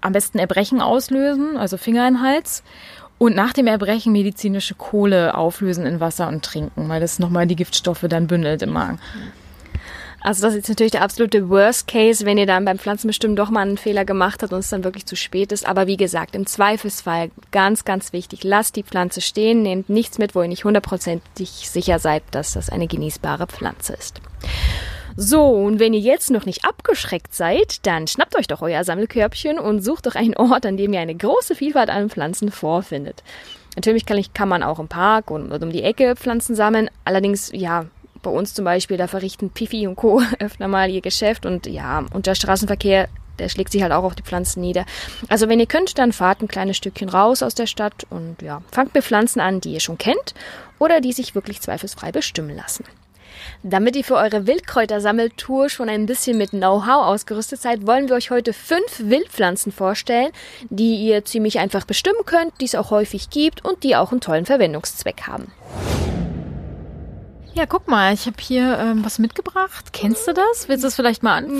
am 0.00 0.12
besten 0.12 0.38
Erbrechen 0.38 0.80
auslösen, 0.80 1.56
also 1.56 1.76
Finger 1.76 2.06
in 2.08 2.14
den 2.14 2.22
Hals. 2.22 2.62
Und 3.18 3.34
nach 3.34 3.52
dem 3.52 3.66
Erbrechen 3.66 4.12
medizinische 4.12 4.74
Kohle 4.74 5.34
auflösen 5.34 5.86
in 5.86 6.00
Wasser 6.00 6.28
und 6.28 6.44
trinken, 6.44 6.88
weil 6.88 7.00
das 7.00 7.18
nochmal 7.18 7.46
die 7.46 7.56
Giftstoffe 7.56 8.04
dann 8.08 8.26
bündelt 8.26 8.62
im 8.62 8.72
Magen. 8.72 8.98
Also 10.26 10.42
das 10.42 10.56
ist 10.56 10.68
natürlich 10.68 10.90
der 10.90 11.02
absolute 11.02 11.48
Worst 11.50 11.86
Case, 11.86 12.26
wenn 12.26 12.36
ihr 12.36 12.46
dann 12.46 12.64
beim 12.64 12.80
Pflanzenbestimmen 12.80 13.36
doch 13.36 13.48
mal 13.48 13.60
einen 13.60 13.78
Fehler 13.78 14.04
gemacht 14.04 14.42
habt 14.42 14.52
und 14.52 14.58
es 14.58 14.70
dann 14.70 14.82
wirklich 14.82 15.06
zu 15.06 15.14
spät 15.14 15.52
ist. 15.52 15.64
Aber 15.64 15.86
wie 15.86 15.96
gesagt, 15.96 16.34
im 16.34 16.46
Zweifelsfall 16.46 17.30
ganz, 17.52 17.84
ganz 17.84 18.12
wichtig, 18.12 18.42
lasst 18.42 18.74
die 18.74 18.82
Pflanze 18.82 19.20
stehen, 19.20 19.62
nehmt 19.62 19.88
nichts 19.88 20.18
mit, 20.18 20.34
wo 20.34 20.42
ihr 20.42 20.48
nicht 20.48 20.64
hundertprozentig 20.64 21.70
sicher 21.70 22.00
seid, 22.00 22.24
dass 22.32 22.54
das 22.54 22.70
eine 22.70 22.88
genießbare 22.88 23.46
Pflanze 23.46 23.92
ist. 23.92 24.20
So, 25.14 25.44
und 25.44 25.78
wenn 25.78 25.94
ihr 25.94 26.00
jetzt 26.00 26.32
noch 26.32 26.44
nicht 26.44 26.64
abgeschreckt 26.64 27.32
seid, 27.32 27.86
dann 27.86 28.08
schnappt 28.08 28.34
euch 28.34 28.48
doch 28.48 28.62
euer 28.62 28.82
Sammelkörbchen 28.82 29.60
und 29.60 29.80
sucht 29.80 30.06
doch 30.06 30.16
einen 30.16 30.36
Ort, 30.36 30.66
an 30.66 30.76
dem 30.76 30.92
ihr 30.92 30.98
eine 30.98 31.14
große 31.14 31.54
Vielfalt 31.54 31.88
an 31.88 32.10
Pflanzen 32.10 32.50
vorfindet. 32.50 33.22
Natürlich 33.76 34.06
kann, 34.06 34.16
ich, 34.16 34.32
kann 34.32 34.48
man 34.48 34.62
auch 34.62 34.78
im 34.78 34.88
Park 34.88 35.30
und 35.30 35.52
um 35.52 35.70
die 35.70 35.82
Ecke 35.82 36.16
Pflanzen 36.16 36.56
sammeln. 36.56 36.90
Allerdings, 37.04 37.50
ja, 37.52 37.84
bei 38.26 38.32
uns 38.32 38.54
zum 38.54 38.64
Beispiel, 38.64 38.96
da 38.96 39.06
verrichten 39.06 39.50
Pifi 39.50 39.86
und 39.86 39.94
Co. 39.94 40.20
öfter 40.40 40.66
mal 40.66 40.90
ihr 40.90 41.00
Geschäft 41.00 41.46
und 41.46 41.66
ja, 41.66 42.04
und 42.12 42.26
der 42.26 42.34
Straßenverkehr, 42.34 43.08
der 43.38 43.48
schlägt 43.48 43.70
sich 43.70 43.82
halt 43.82 43.92
auch 43.92 44.02
auf 44.02 44.16
die 44.16 44.24
Pflanzen 44.24 44.60
nieder. 44.60 44.84
Also 45.28 45.48
wenn 45.48 45.60
ihr 45.60 45.66
könnt, 45.66 45.96
dann 45.96 46.12
fahrt 46.12 46.42
ein 46.42 46.48
kleines 46.48 46.76
Stückchen 46.76 47.08
raus 47.08 47.42
aus 47.42 47.54
der 47.54 47.68
Stadt 47.68 48.04
und 48.10 48.42
ja, 48.42 48.62
fangt 48.72 48.94
mit 48.94 49.04
Pflanzen 49.04 49.38
an, 49.38 49.60
die 49.60 49.74
ihr 49.74 49.80
schon 49.80 49.96
kennt 49.96 50.34
oder 50.80 51.00
die 51.00 51.12
sich 51.12 51.36
wirklich 51.36 51.60
zweifelsfrei 51.60 52.10
bestimmen 52.10 52.56
lassen. 52.56 52.84
Damit 53.62 53.94
ihr 53.94 54.02
für 54.02 54.16
eure 54.16 54.48
Wildkräutersammeltour 54.48 55.68
schon 55.68 55.88
ein 55.88 56.06
bisschen 56.06 56.36
mit 56.36 56.50
Know-how 56.50 57.06
ausgerüstet 57.06 57.62
seid, 57.62 57.86
wollen 57.86 58.08
wir 58.08 58.16
euch 58.16 58.30
heute 58.30 58.52
fünf 58.52 58.98
Wildpflanzen 58.98 59.70
vorstellen, 59.70 60.32
die 60.68 60.96
ihr 60.96 61.24
ziemlich 61.24 61.60
einfach 61.60 61.84
bestimmen 61.84 62.24
könnt, 62.24 62.60
die 62.60 62.64
es 62.64 62.74
auch 62.74 62.90
häufig 62.90 63.30
gibt 63.30 63.64
und 63.64 63.84
die 63.84 63.94
auch 63.94 64.10
einen 64.10 64.20
tollen 64.20 64.46
Verwendungszweck 64.46 65.28
haben. 65.28 65.52
Ja, 67.56 67.64
guck 67.64 67.88
mal, 67.88 68.12
ich 68.12 68.26
habe 68.26 68.36
hier 68.38 68.78
ähm, 68.78 69.02
was 69.02 69.18
mitgebracht. 69.18 69.94
Kennst 69.94 70.28
du 70.28 70.34
das? 70.34 70.68
Willst 70.68 70.84
du 70.84 70.88
es 70.88 70.94
vielleicht 70.94 71.22
mal 71.22 71.38
anfassen? 71.38 71.58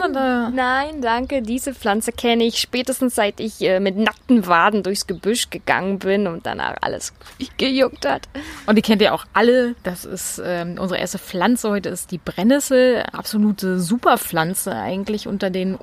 Nein, 0.00 0.10
oder? 0.10 0.50
nein, 0.50 1.00
danke. 1.00 1.40
Diese 1.40 1.72
Pflanze 1.72 2.10
kenne 2.10 2.42
ich 2.42 2.58
spätestens 2.58 3.14
seit 3.14 3.38
ich 3.38 3.60
äh, 3.60 3.78
mit 3.78 3.96
nackten 3.96 4.48
Waden 4.48 4.82
durchs 4.82 5.06
Gebüsch 5.06 5.48
gegangen 5.50 6.00
bin 6.00 6.26
und 6.26 6.46
danach 6.46 6.74
alles 6.80 7.12
gejuckt 7.58 8.08
hat. 8.08 8.28
Und 8.66 8.74
die 8.74 8.82
kennt 8.82 9.00
ihr 9.02 9.14
auch 9.14 9.24
alle. 9.34 9.76
Das 9.84 10.04
ist 10.04 10.42
ähm, 10.44 10.78
unsere 10.80 10.98
erste 10.98 11.18
Pflanze 11.18 11.70
heute 11.70 11.90
ist 11.90 12.10
die 12.10 12.18
Brennnessel. 12.18 13.04
Absolute 13.12 13.78
Superpflanze 13.78 14.74
eigentlich 14.74 15.28
unter 15.28 15.50
den 15.50 15.78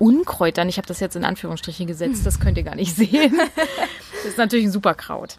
Unkräutern. 0.00 0.68
Ich 0.68 0.76
habe 0.76 0.88
das 0.88 0.98
jetzt 0.98 1.14
in 1.14 1.24
Anführungsstriche 1.24 1.86
gesetzt. 1.86 2.26
Das 2.26 2.40
könnt 2.40 2.58
ihr 2.58 2.64
gar 2.64 2.74
nicht 2.74 2.96
sehen. 2.96 3.40
Das 4.24 4.32
ist 4.32 4.38
natürlich 4.38 4.64
ein 4.64 4.72
Superkraut. 4.72 5.36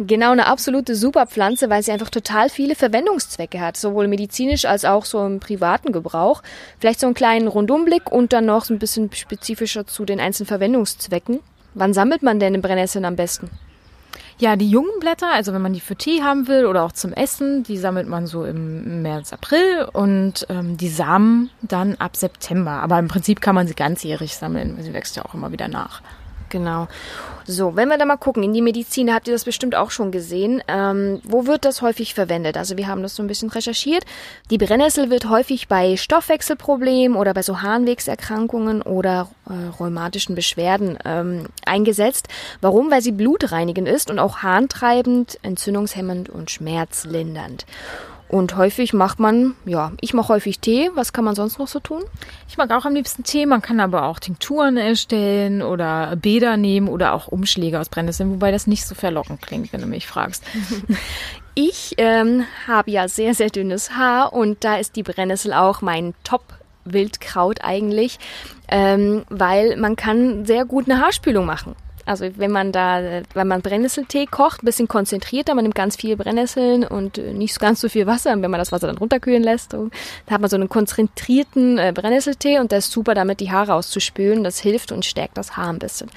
Genau, 0.00 0.32
eine 0.32 0.46
absolute 0.46 0.96
Superpflanze, 0.96 1.70
weil 1.70 1.84
sie 1.84 1.92
einfach 1.92 2.10
total 2.10 2.48
viele 2.48 2.74
Verwendungszwecke 2.74 3.60
hat, 3.60 3.76
sowohl 3.76 4.08
medizinisch 4.08 4.64
als 4.64 4.84
auch 4.84 5.04
so 5.04 5.24
im 5.24 5.38
privaten 5.38 5.92
Gebrauch. 5.92 6.42
Vielleicht 6.80 6.98
so 6.98 7.06
einen 7.06 7.14
kleinen 7.14 7.46
Rundumblick 7.46 8.10
und 8.10 8.32
dann 8.32 8.46
noch 8.46 8.64
so 8.64 8.74
ein 8.74 8.80
bisschen 8.80 9.12
spezifischer 9.12 9.86
zu 9.86 10.04
den 10.04 10.18
einzelnen 10.18 10.48
Verwendungszwecken. 10.48 11.40
Wann 11.74 11.94
sammelt 11.94 12.24
man 12.24 12.40
denn 12.40 12.54
eine 12.54 12.62
Brennnessel 12.62 13.04
am 13.04 13.14
besten? 13.14 13.50
Ja, 14.38 14.56
die 14.56 14.68
jungen 14.68 14.98
Blätter, 14.98 15.32
also 15.32 15.52
wenn 15.52 15.62
man 15.62 15.72
die 15.72 15.80
für 15.80 15.94
Tee 15.94 16.22
haben 16.22 16.48
will 16.48 16.66
oder 16.66 16.82
auch 16.82 16.92
zum 16.92 17.12
Essen, 17.12 17.62
die 17.62 17.78
sammelt 17.78 18.08
man 18.08 18.26
so 18.26 18.44
im 18.44 19.02
März, 19.02 19.32
April 19.32 19.86
und 19.92 20.44
ähm, 20.48 20.76
die 20.76 20.88
Samen 20.88 21.50
dann 21.62 21.94
ab 22.00 22.16
September. 22.16 22.72
Aber 22.82 22.98
im 22.98 23.06
Prinzip 23.06 23.40
kann 23.40 23.54
man 23.54 23.68
sie 23.68 23.74
ganzjährig 23.74 24.34
sammeln, 24.34 24.76
weil 24.76 24.82
sie 24.82 24.92
wächst 24.92 25.14
ja 25.14 25.24
auch 25.24 25.34
immer 25.34 25.52
wieder 25.52 25.68
nach. 25.68 26.02
Genau. 26.54 26.86
So, 27.46 27.74
wenn 27.74 27.88
wir 27.88 27.98
da 27.98 28.04
mal 28.04 28.16
gucken, 28.16 28.44
in 28.44 28.54
die 28.54 28.62
Medizin, 28.62 29.12
habt 29.12 29.26
ihr 29.26 29.34
das 29.34 29.44
bestimmt 29.44 29.74
auch 29.74 29.90
schon 29.90 30.12
gesehen. 30.12 30.62
Ähm, 30.68 31.20
wo 31.24 31.46
wird 31.46 31.64
das 31.64 31.82
häufig 31.82 32.14
verwendet? 32.14 32.56
Also 32.56 32.76
wir 32.76 32.86
haben 32.86 33.02
das 33.02 33.16
so 33.16 33.24
ein 33.24 33.26
bisschen 33.26 33.50
recherchiert. 33.50 34.04
Die 34.50 34.56
Brennnessel 34.56 35.10
wird 35.10 35.28
häufig 35.28 35.66
bei 35.66 35.96
Stoffwechselproblemen 35.96 37.18
oder 37.18 37.34
bei 37.34 37.42
so 37.42 37.60
Harnwegserkrankungen 37.60 38.82
oder 38.82 39.30
äh, 39.50 39.52
rheumatischen 39.80 40.36
Beschwerden 40.36 40.96
ähm, 41.04 41.46
eingesetzt. 41.66 42.28
Warum? 42.60 42.92
Weil 42.92 43.02
sie 43.02 43.12
blutreinigend 43.12 43.88
ist 43.88 44.12
und 44.12 44.20
auch 44.20 44.38
harntreibend, 44.38 45.40
entzündungshemmend 45.42 46.28
und 46.28 46.52
schmerzlindernd. 46.52 47.66
Und 48.28 48.56
häufig 48.56 48.92
macht 48.92 49.20
man, 49.20 49.54
ja, 49.64 49.92
ich 50.00 50.14
mache 50.14 50.32
häufig 50.32 50.58
Tee. 50.58 50.90
Was 50.94 51.12
kann 51.12 51.24
man 51.24 51.34
sonst 51.34 51.58
noch 51.58 51.68
so 51.68 51.78
tun? 51.78 52.02
Ich 52.48 52.56
mag 52.56 52.70
auch 52.72 52.84
am 52.84 52.94
liebsten 52.94 53.22
Tee. 53.22 53.46
Man 53.46 53.62
kann 53.62 53.80
aber 53.80 54.04
auch 54.04 54.18
Tinkturen 54.18 54.76
erstellen 54.76 55.62
oder 55.62 56.16
Bäder 56.16 56.56
nehmen 56.56 56.88
oder 56.88 57.12
auch 57.12 57.28
Umschläge 57.28 57.78
aus 57.78 57.88
Brennnesseln, 57.88 58.30
wobei 58.30 58.50
das 58.50 58.66
nicht 58.66 58.86
so 58.86 58.94
verlockend 58.94 59.42
klingt, 59.42 59.72
wenn 59.72 59.80
du 59.80 59.86
mich 59.86 60.06
fragst. 60.06 60.42
Ich 61.56 61.94
ähm, 61.98 62.46
habe 62.66 62.90
ja 62.90 63.06
sehr, 63.06 63.32
sehr 63.32 63.48
dünnes 63.48 63.92
Haar 63.92 64.32
und 64.32 64.64
da 64.64 64.76
ist 64.76 64.96
die 64.96 65.04
Brennnessel 65.04 65.52
auch 65.52 65.82
mein 65.82 66.12
Top 66.24 66.42
Wildkraut 66.84 67.62
eigentlich, 67.62 68.18
ähm, 68.68 69.24
weil 69.28 69.76
man 69.76 69.94
kann 69.94 70.44
sehr 70.46 70.64
gut 70.64 70.90
eine 70.90 71.00
Haarspülung 71.00 71.46
machen. 71.46 71.76
Also 72.06 72.26
wenn 72.36 72.50
man 72.50 72.72
da, 72.72 73.22
wenn 73.32 73.48
man 73.48 73.62
Brennnesseltee 73.62 74.26
kocht, 74.26 74.62
ein 74.62 74.66
bisschen 74.66 74.88
konzentrierter, 74.88 75.54
man 75.54 75.64
nimmt 75.64 75.74
ganz 75.74 75.96
viele 75.96 76.16
Brennnesseln 76.16 76.84
und 76.84 77.18
äh, 77.18 77.32
nicht 77.32 77.58
ganz 77.58 77.80
so 77.80 77.88
viel 77.88 78.06
Wasser, 78.06 78.30
wenn 78.30 78.50
man 78.50 78.58
das 78.58 78.72
Wasser 78.72 78.86
dann 78.86 78.98
runterkühlen 78.98 79.42
lässt, 79.42 79.72
so, 79.72 79.90
da 80.26 80.34
hat 80.34 80.40
man 80.40 80.50
so 80.50 80.56
einen 80.56 80.68
konzentrierten 80.68 81.78
äh, 81.78 81.92
Brennnesseltee 81.94 82.58
und 82.58 82.72
der 82.72 82.78
ist 82.78 82.90
super, 82.90 83.14
damit 83.14 83.40
die 83.40 83.50
Haare 83.50 83.74
auszuspülen. 83.74 84.44
Das 84.44 84.58
hilft 84.58 84.92
und 84.92 85.04
stärkt 85.04 85.38
das 85.38 85.56
Haar 85.56 85.70
ein 85.70 85.78
bisschen. 85.78 86.10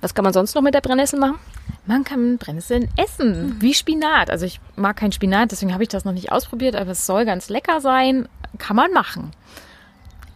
Was 0.00 0.14
kann 0.14 0.24
man 0.24 0.32
sonst 0.32 0.54
noch 0.54 0.62
mit 0.62 0.74
der 0.74 0.80
Brennnessel 0.80 1.18
machen? 1.18 1.38
Man 1.86 2.04
kann 2.04 2.38
Brennnesseln 2.38 2.88
essen, 2.96 3.56
wie 3.60 3.74
Spinat. 3.74 4.30
Also 4.30 4.46
ich 4.46 4.60
mag 4.76 4.96
kein 4.96 5.12
Spinat, 5.12 5.50
deswegen 5.50 5.72
habe 5.72 5.82
ich 5.82 5.88
das 5.88 6.04
noch 6.04 6.12
nicht 6.12 6.30
ausprobiert, 6.30 6.76
aber 6.76 6.92
es 6.92 7.06
soll 7.06 7.24
ganz 7.24 7.48
lecker 7.48 7.80
sein. 7.80 8.28
Kann 8.58 8.76
man 8.76 8.92
machen. 8.92 9.32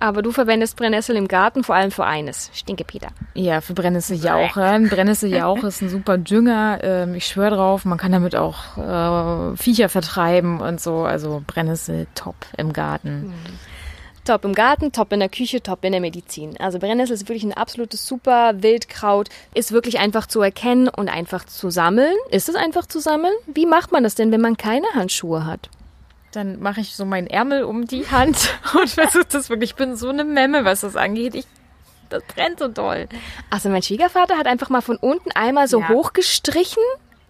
Aber 0.03 0.21
du 0.21 0.33
verwendest 0.33 0.75
Brennnessel 0.75 1.15
im 1.15 1.29
Garten 1.29 1.63
vor 1.63 1.77
allem 1.77 1.93
für 1.93 2.05
eines, 2.05 2.51
Stinkepeter. 2.53 3.11
Ja, 3.35 3.61
für 3.61 3.73
Brennnesseljauch. 3.73 4.57
Ja. 4.57 4.79
Brennnesseljauch 4.79 5.63
ist 5.63 5.81
ein 5.81 5.89
super 5.89 6.19
Dünger. 6.19 6.81
Ähm, 6.83 7.15
ich 7.15 7.25
schwöre 7.27 7.55
drauf, 7.55 7.85
man 7.85 7.99
kann 7.99 8.11
damit 8.11 8.35
auch 8.35 8.77
äh, 8.79 9.57
Viecher 9.57 9.89
vertreiben 9.89 10.61
und 10.61 10.81
so. 10.81 11.05
Also 11.05 11.45
Brennnessel 11.47 12.09
top 12.17 12.35
im 12.57 12.73
Garten. 12.73 13.29
Mhm. 13.29 13.59
Top 14.25 14.45
im 14.45 14.57
Garten, 14.57 14.91
top 14.91 15.13
in 15.13 15.21
der 15.21 15.29
Küche, 15.29 15.63
top 15.63 15.85
in 15.85 15.93
der 15.93 16.01
Medizin. 16.01 16.57
Also 16.59 16.81
Brennnessel 16.81 17.15
ist 17.15 17.29
wirklich 17.29 17.45
ein 17.45 17.53
absolutes 17.53 18.05
super 18.05 18.61
Wildkraut. 18.61 19.29
Ist 19.55 19.71
wirklich 19.71 20.01
einfach 20.01 20.27
zu 20.27 20.43
erkennen 20.43 20.89
und 20.89 21.11
einfach 21.11 21.45
zu 21.45 21.71
sammeln. 21.71 22.17
Ist 22.33 22.49
es 22.49 22.57
einfach 22.57 22.87
zu 22.87 22.99
sammeln? 22.99 23.35
Wie 23.47 23.67
macht 23.67 23.93
man 23.93 24.03
das 24.03 24.17
denn, 24.17 24.33
wenn 24.33 24.41
man 24.41 24.57
keine 24.57 24.87
Handschuhe 24.97 25.47
hat? 25.47 25.71
Dann 26.33 26.61
mache 26.61 26.81
ich 26.81 26.97
so 26.97 27.05
meinen 27.05 27.27
Ärmel 27.27 27.65
um 27.65 27.87
die 27.87 28.11
Hand 28.11 28.59
und 28.75 28.89
versuche 28.91 29.27
das 29.31 29.51
wirklich. 29.51 29.71
Ich 29.71 29.77
bin 29.77 29.97
so 29.97 30.09
eine 30.09 30.25
Memme, 30.25 30.65
was 30.65 30.81
das 30.81 30.97
angeht. 30.97 31.35
Ich, 31.35 31.47
das 32.09 32.23
brennt 32.35 32.59
so 32.59 32.69
doll. 32.69 33.09
Also 33.51 33.69
mein 33.69 33.83
Schwiegervater 33.83 34.37
hat 34.37 34.47
einfach 34.47 34.71
mal 34.71 34.81
von 34.81 34.97
unten 34.97 35.31
einmal 35.33 35.69
so 35.69 35.81
ja. 35.81 35.89
hochgestrichen 35.89 36.83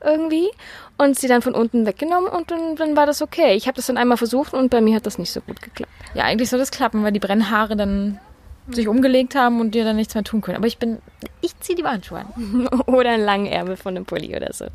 irgendwie 0.04 0.50
und 0.98 1.18
sie 1.18 1.28
dann 1.28 1.42
von 1.42 1.54
unten 1.54 1.86
weggenommen 1.86 2.28
und 2.28 2.50
dann, 2.50 2.76
dann 2.76 2.96
war 2.96 3.06
das 3.06 3.22
okay. 3.22 3.54
Ich 3.54 3.66
habe 3.66 3.76
das 3.76 3.86
dann 3.86 3.96
einmal 3.96 4.16
versucht 4.16 4.54
und 4.54 4.70
bei 4.70 4.80
mir 4.80 4.96
hat 4.96 5.06
das 5.06 5.18
nicht 5.18 5.32
so 5.32 5.40
gut 5.40 5.60
geklappt. 5.62 5.92
Ja, 6.14 6.24
eigentlich 6.24 6.50
soll 6.50 6.58
das 6.58 6.70
klappen, 6.70 7.04
weil 7.04 7.12
die 7.12 7.20
Brennhaare 7.20 7.76
dann 7.76 8.20
sich 8.68 8.88
umgelegt 8.88 9.34
haben 9.34 9.60
und 9.60 9.74
dir 9.74 9.84
dann 9.84 9.96
nichts 9.96 10.14
mehr 10.14 10.24
tun 10.24 10.40
können. 10.40 10.56
Aber 10.56 10.66
ich 10.66 10.78
bin, 10.78 10.98
ich 11.40 11.58
ziehe 11.60 11.76
die 11.76 11.84
Handschuhe 11.84 12.20
an. 12.20 12.66
oder 12.86 13.10
einen 13.10 13.24
langen 13.24 13.46
Ärmel 13.46 13.76
von 13.76 13.96
einem 13.96 14.04
Pulli 14.04 14.36
oder 14.36 14.52
so. 14.52 14.66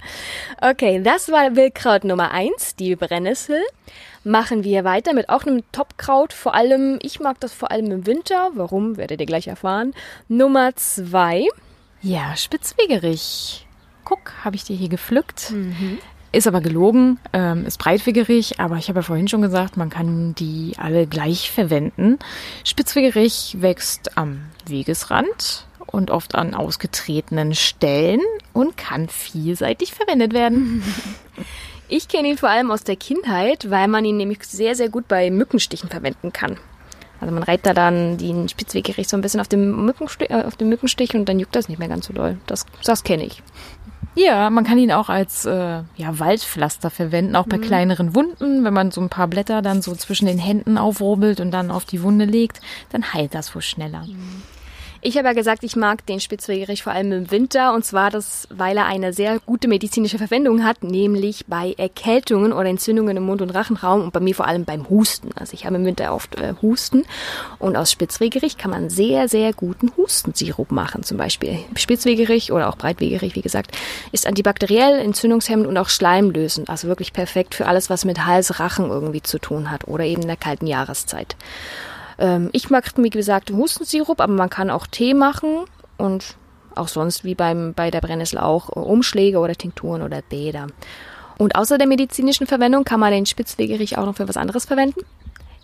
Okay, 0.61 1.01
das 1.01 1.31
war 1.31 1.55
Wildkraut 1.55 2.03
Nummer 2.03 2.31
eins, 2.31 2.75
die 2.75 2.95
Brennnessel. 2.95 3.61
Machen 4.23 4.63
wir 4.63 4.83
weiter 4.83 5.13
mit 5.13 5.29
auch 5.29 5.43
einem 5.43 5.63
Topkraut. 5.71 6.33
Vor 6.33 6.53
allem, 6.53 6.99
ich 7.01 7.19
mag 7.19 7.39
das 7.39 7.53
vor 7.53 7.71
allem 7.71 7.91
im 7.91 8.05
Winter. 8.05 8.51
Warum, 8.55 8.97
werdet 8.97 9.21
ihr 9.21 9.25
gleich 9.25 9.47
erfahren. 9.47 9.93
Nummer 10.27 10.75
zwei. 10.75 11.45
Ja, 12.01 12.35
Spitzwegerich. 12.35 13.65
Guck, 14.03 14.33
habe 14.43 14.55
ich 14.55 14.63
dir 14.63 14.75
hier 14.75 14.89
gepflückt. 14.89 15.51
Mhm. 15.51 15.99
Ist 16.31 16.47
aber 16.47 16.61
gelogen, 16.61 17.19
ähm, 17.31 17.65
ist 17.65 17.79
breitwigerig, 17.79 18.59
aber 18.59 18.75
ich 18.75 18.89
habe 18.89 18.99
ja 18.99 19.03
vorhin 19.03 19.27
schon 19.27 19.41
gesagt, 19.41 19.77
man 19.77 19.89
kann 19.89 20.35
die 20.35 20.73
alle 20.77 21.07
gleich 21.07 21.49
verwenden. 21.51 22.19
Spitzwegerich 22.65 23.57
wächst 23.61 24.17
am 24.17 24.41
Wegesrand 24.65 25.65
und 25.85 26.11
oft 26.11 26.35
an 26.35 26.53
ausgetretenen 26.53 27.55
Stellen 27.55 28.21
und 28.51 28.75
kann 28.75 29.07
vielseitig 29.07 29.93
verwendet 29.93 30.33
werden. 30.33 30.83
Ich 31.89 32.09
kenne 32.09 32.27
ihn 32.27 32.37
vor 32.37 32.49
allem 32.49 32.69
aus 32.69 32.83
der 32.83 32.97
Kindheit, 32.97 33.69
weil 33.69 33.87
man 33.87 34.03
ihn 34.03 34.17
nämlich 34.17 34.43
sehr, 34.43 34.75
sehr 34.75 34.89
gut 34.89 35.07
bei 35.07 35.31
Mückenstichen 35.31 35.89
verwenden 35.89 36.33
kann. 36.33 36.57
Also 37.21 37.33
man 37.33 37.43
reibt 37.43 37.65
da 37.65 37.73
dann 37.73 38.17
den 38.17 38.49
Spitzwegerich 38.49 39.07
so 39.07 39.15
ein 39.15 39.21
bisschen 39.21 39.39
auf 39.39 39.47
dem, 39.47 39.85
Mückenstich, 39.85 40.29
äh, 40.29 40.43
auf 40.43 40.57
dem 40.57 40.67
Mückenstich 40.67 41.15
und 41.15 41.29
dann 41.29 41.39
juckt 41.39 41.55
das 41.55 41.69
nicht 41.69 41.79
mehr 41.79 41.87
ganz 41.87 42.07
so 42.07 42.13
doll. 42.13 42.37
Das, 42.45 42.65
das 42.83 43.03
kenne 43.03 43.25
ich. 43.25 43.41
Ja, 44.17 44.49
man 44.49 44.63
kann 44.63 44.79
ihn 44.79 44.91
auch 44.91 45.09
als 45.09 45.45
äh, 45.45 45.51
ja, 45.95 46.19
Waldpflaster 46.19 46.89
verwenden, 46.89 47.35
auch 47.35 47.45
bei 47.45 47.57
mhm. 47.57 47.61
kleineren 47.61 48.15
Wunden. 48.15 48.63
Wenn 48.63 48.73
man 48.73 48.91
so 48.91 48.99
ein 48.99 49.09
paar 49.09 49.27
Blätter 49.27 49.61
dann 49.61 49.81
so 49.81 49.93
zwischen 49.93 50.25
den 50.25 50.39
Händen 50.39 50.77
aufrubbelt 50.77 51.39
und 51.39 51.51
dann 51.51 51.69
auf 51.69 51.85
die 51.85 52.01
Wunde 52.01 52.25
legt, 52.25 52.59
dann 52.91 53.13
heilt 53.13 53.35
das 53.35 53.53
wohl 53.53 53.61
schneller. 53.61 54.05
Mhm. 54.07 54.41
Ich 55.07 55.17
habe 55.17 55.29
ja 55.29 55.33
gesagt, 55.33 55.63
ich 55.63 55.77
mag 55.77 56.05
den 56.05 56.19
Spitzwegerich 56.19 56.83
vor 56.83 56.91
allem 56.91 57.13
im 57.13 57.31
Winter 57.31 57.73
und 57.73 57.85
zwar 57.85 58.11
das, 58.11 58.45
weil 58.51 58.75
er 58.75 58.87
eine 58.87 59.13
sehr 59.13 59.39
gute 59.39 59.69
medizinische 59.69 60.17
Verwendung 60.17 60.65
hat, 60.65 60.83
nämlich 60.83 61.45
bei 61.47 61.73
Erkältungen 61.77 62.51
oder 62.51 62.65
Entzündungen 62.65 63.15
im 63.15 63.23
Mund- 63.23 63.41
und 63.41 63.51
Rachenraum 63.51 64.01
und 64.01 64.11
bei 64.11 64.19
mir 64.19 64.35
vor 64.35 64.47
allem 64.49 64.65
beim 64.65 64.89
Husten. 64.89 65.29
Also 65.35 65.53
ich 65.53 65.65
habe 65.65 65.77
im 65.77 65.85
Winter 65.85 66.13
oft 66.13 66.35
äh, 66.35 66.55
Husten 66.61 67.05
und 67.57 67.77
aus 67.77 67.89
Spitzwegerich 67.89 68.57
kann 68.57 68.69
man 68.69 68.89
sehr, 68.89 69.29
sehr 69.29 69.53
guten 69.53 69.93
Hustensirup 69.95 70.73
machen. 70.73 71.03
Zum 71.03 71.15
Beispiel 71.15 71.59
Spitzwegerich 71.77 72.51
oder 72.51 72.67
auch 72.67 72.75
Breitwegerich, 72.75 73.33
wie 73.37 73.41
gesagt, 73.41 73.71
ist 74.11 74.27
antibakteriell, 74.27 74.99
entzündungshemmend 74.99 75.67
und 75.67 75.77
auch 75.77 75.87
schleimlösend. 75.87 76.69
Also 76.69 76.89
wirklich 76.89 77.13
perfekt 77.13 77.55
für 77.55 77.67
alles, 77.67 77.89
was 77.89 78.03
mit 78.03 78.25
Hals, 78.25 78.59
Rachen 78.59 78.89
irgendwie 78.89 79.23
zu 79.23 79.39
tun 79.39 79.71
hat 79.71 79.87
oder 79.87 80.03
eben 80.03 80.23
in 80.23 80.27
der 80.27 80.35
kalten 80.35 80.67
Jahreszeit. 80.67 81.37
Ähm, 82.19 82.49
ich 82.53 82.69
mag, 82.69 82.85
wie 82.97 83.09
gesagt, 83.09 83.51
Hustensirup, 83.51 84.19
aber 84.19 84.33
man 84.33 84.49
kann 84.49 84.69
auch 84.69 84.87
Tee 84.87 85.13
machen 85.13 85.65
und 85.97 86.35
auch 86.75 86.87
sonst 86.87 87.23
wie 87.23 87.35
beim, 87.35 87.73
bei 87.73 87.91
der 87.91 88.01
Brennnessel 88.01 88.39
auch 88.39 88.69
Umschläge 88.69 89.39
oder 89.39 89.55
Tinkturen 89.55 90.01
oder 90.01 90.21
Bäder. 90.21 90.67
Und 91.37 91.55
außer 91.55 91.77
der 91.77 91.87
medizinischen 91.87 92.47
Verwendung 92.47 92.83
kann 92.83 92.99
man 92.99 93.11
den 93.11 93.25
Spitzwegerich 93.25 93.97
auch 93.97 94.05
noch 94.05 94.15
für 94.15 94.27
was 94.27 94.37
anderes 94.37 94.65
verwenden? 94.65 95.01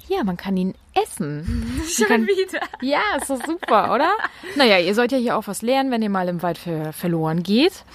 Ja, 0.10 0.24
man 0.24 0.36
kann 0.36 0.58
ihn 0.58 0.74
essen. 0.94 1.82
Schon 1.88 2.08
kann, 2.08 2.28
wieder. 2.28 2.60
Ja, 2.82 3.00
ist 3.18 3.30
doch 3.30 3.44
super, 3.46 3.94
oder? 3.94 4.12
naja, 4.56 4.78
ihr 4.78 4.94
sollt 4.96 5.12
ja 5.12 5.18
hier 5.18 5.38
auch 5.38 5.48
was 5.48 5.62
lernen, 5.62 5.92
wenn 5.92 6.02
ihr 6.02 6.10
mal 6.10 6.28
im 6.28 6.42
Wald 6.42 6.58
ver 6.58 6.92
verloren 6.94 7.42
geht. 7.42 7.86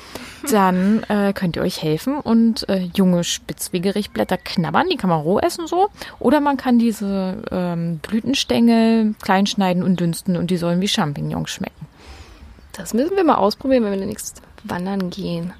Dann 0.51 1.03
äh, 1.09 1.33
könnt 1.33 1.57
ihr 1.57 1.63
euch 1.63 1.83
helfen 1.83 2.19
und 2.19 2.69
äh, 2.69 2.89
junge 2.95 3.25
Spitzwegerichblätter 3.25 4.39
knabbern. 4.39 4.89
Die 4.91 4.97
kann 4.97 5.11
man 5.11 5.21
roh 5.21 5.39
essen 5.39 5.67
so. 5.67 5.89
Oder 6.19 6.41
man 6.41 6.57
kann 6.57 6.79
diese 6.79 7.43
ähm, 7.51 7.99
Blütenstängel 7.99 9.15
klein 9.23 9.47
schneiden 9.47 9.83
und 9.83 10.01
dünsten 10.01 10.37
und 10.37 10.51
die 10.51 10.57
sollen 10.57 10.81
wie 10.81 10.89
Champignons 10.89 11.51
schmecken. 11.51 11.87
Das 12.73 12.95
müssen 12.95 13.17
wir 13.17 13.25
mal 13.25 13.35
ausprobieren, 13.35 13.85
wenn 13.85 13.93
wir 13.93 13.99
demnächst 13.99 14.41
wandern 14.65 15.11
gehen. 15.11 15.53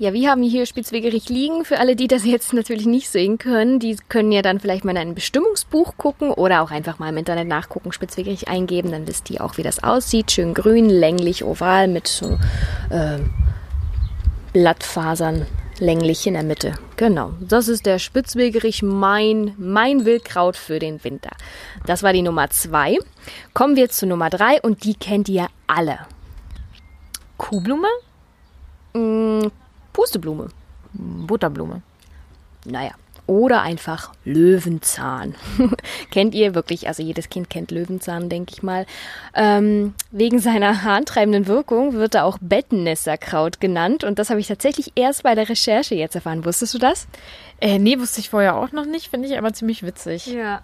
Ja, 0.00 0.14
wir 0.14 0.30
haben 0.30 0.42
hier 0.42 0.64
Spitzwegerich 0.64 1.28
liegen. 1.28 1.66
Für 1.66 1.78
alle, 1.78 1.94
die 1.94 2.08
das 2.08 2.24
jetzt 2.24 2.54
natürlich 2.54 2.86
nicht 2.86 3.10
sehen 3.10 3.36
können, 3.36 3.80
die 3.80 3.98
können 4.08 4.32
ja 4.32 4.40
dann 4.40 4.58
vielleicht 4.58 4.82
mal 4.82 4.92
in 4.92 4.96
ein 4.96 5.14
Bestimmungsbuch 5.14 5.98
gucken 5.98 6.30
oder 6.30 6.62
auch 6.62 6.70
einfach 6.70 6.98
mal 6.98 7.10
im 7.10 7.18
Internet 7.18 7.46
nachgucken, 7.46 7.92
Spitzwegerich 7.92 8.48
eingeben, 8.48 8.92
dann 8.92 9.06
wisst 9.06 9.28
ihr 9.28 9.44
auch, 9.44 9.58
wie 9.58 9.62
das 9.62 9.84
aussieht. 9.84 10.30
Schön 10.30 10.54
grün, 10.54 10.88
länglich, 10.88 11.44
oval 11.44 11.86
mit 11.86 12.08
so 12.08 12.38
äh, 12.88 13.18
Blattfasern 14.54 15.44
länglich 15.80 16.26
in 16.26 16.32
der 16.32 16.44
Mitte. 16.44 16.76
Genau, 16.96 17.34
das 17.38 17.68
ist 17.68 17.84
der 17.84 17.98
Spitzwegerich, 17.98 18.82
mein, 18.82 19.52
mein 19.58 20.06
Wildkraut 20.06 20.56
für 20.56 20.78
den 20.78 21.04
Winter. 21.04 21.32
Das 21.84 22.02
war 22.02 22.14
die 22.14 22.22
Nummer 22.22 22.48
zwei. 22.48 22.96
Kommen 23.52 23.76
wir 23.76 23.90
zu 23.90 24.06
Nummer 24.06 24.30
drei 24.30 24.62
und 24.62 24.82
die 24.84 24.94
kennt 24.94 25.28
ihr 25.28 25.48
alle. 25.66 25.98
Kuhblume? 27.36 27.88
Mm, 28.94 29.48
Pusteblume. 30.00 30.48
Butterblume. 30.94 31.82
Naja, 32.64 32.92
oder 33.26 33.60
einfach 33.60 34.14
Löwenzahn. 34.24 35.34
kennt 36.10 36.34
ihr 36.34 36.54
wirklich, 36.54 36.88
also 36.88 37.02
jedes 37.02 37.28
Kind 37.28 37.50
kennt 37.50 37.70
Löwenzahn, 37.70 38.30
denke 38.30 38.54
ich 38.54 38.62
mal. 38.62 38.86
Ähm, 39.34 39.92
wegen 40.10 40.38
seiner 40.38 40.84
harntreibenden 40.84 41.46
Wirkung 41.46 41.92
wird 41.92 42.14
er 42.14 42.24
auch 42.24 42.38
Bettennässerkraut 42.40 43.60
genannt 43.60 44.04
und 44.04 44.18
das 44.18 44.30
habe 44.30 44.40
ich 44.40 44.48
tatsächlich 44.48 44.92
erst 44.94 45.22
bei 45.22 45.34
der 45.34 45.50
Recherche 45.50 45.94
jetzt 45.94 46.14
erfahren. 46.14 46.46
Wusstest 46.46 46.72
du 46.72 46.78
das? 46.78 47.06
Äh, 47.60 47.78
nee, 47.78 47.98
wusste 47.98 48.20
ich 48.20 48.30
vorher 48.30 48.56
auch 48.56 48.72
noch 48.72 48.86
nicht, 48.86 49.10
finde 49.10 49.28
ich 49.28 49.36
aber 49.36 49.52
ziemlich 49.52 49.82
witzig. 49.82 50.26
Ja. 50.28 50.62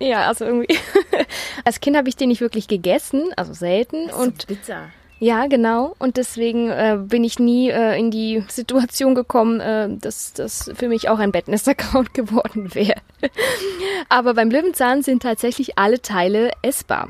Ja, 0.00 0.26
also 0.26 0.44
irgendwie. 0.44 0.76
Als 1.64 1.80
Kind 1.80 1.96
habe 1.96 2.08
ich 2.08 2.16
den 2.16 2.28
nicht 2.28 2.40
wirklich 2.40 2.66
gegessen, 2.66 3.30
also 3.36 3.52
selten. 3.52 4.10
und 4.10 4.48
bitter. 4.48 4.88
Ja, 5.24 5.46
genau. 5.46 5.94
Und 5.98 6.18
deswegen 6.18 6.68
äh, 6.68 6.98
bin 7.00 7.24
ich 7.24 7.38
nie 7.38 7.70
äh, 7.70 7.98
in 7.98 8.10
die 8.10 8.44
Situation 8.48 9.14
gekommen, 9.14 9.58
äh, 9.58 9.88
dass 9.88 10.34
das 10.34 10.70
für 10.74 10.88
mich 10.88 11.08
auch 11.08 11.18
ein 11.18 11.32
Bettnester-Account 11.32 12.12
geworden 12.14 12.74
wäre. 12.74 13.00
Aber 14.10 14.34
beim 14.34 14.50
Löwenzahn 14.50 15.02
sind 15.02 15.22
tatsächlich 15.22 15.78
alle 15.78 16.02
Teile 16.02 16.50
essbar. 16.60 17.08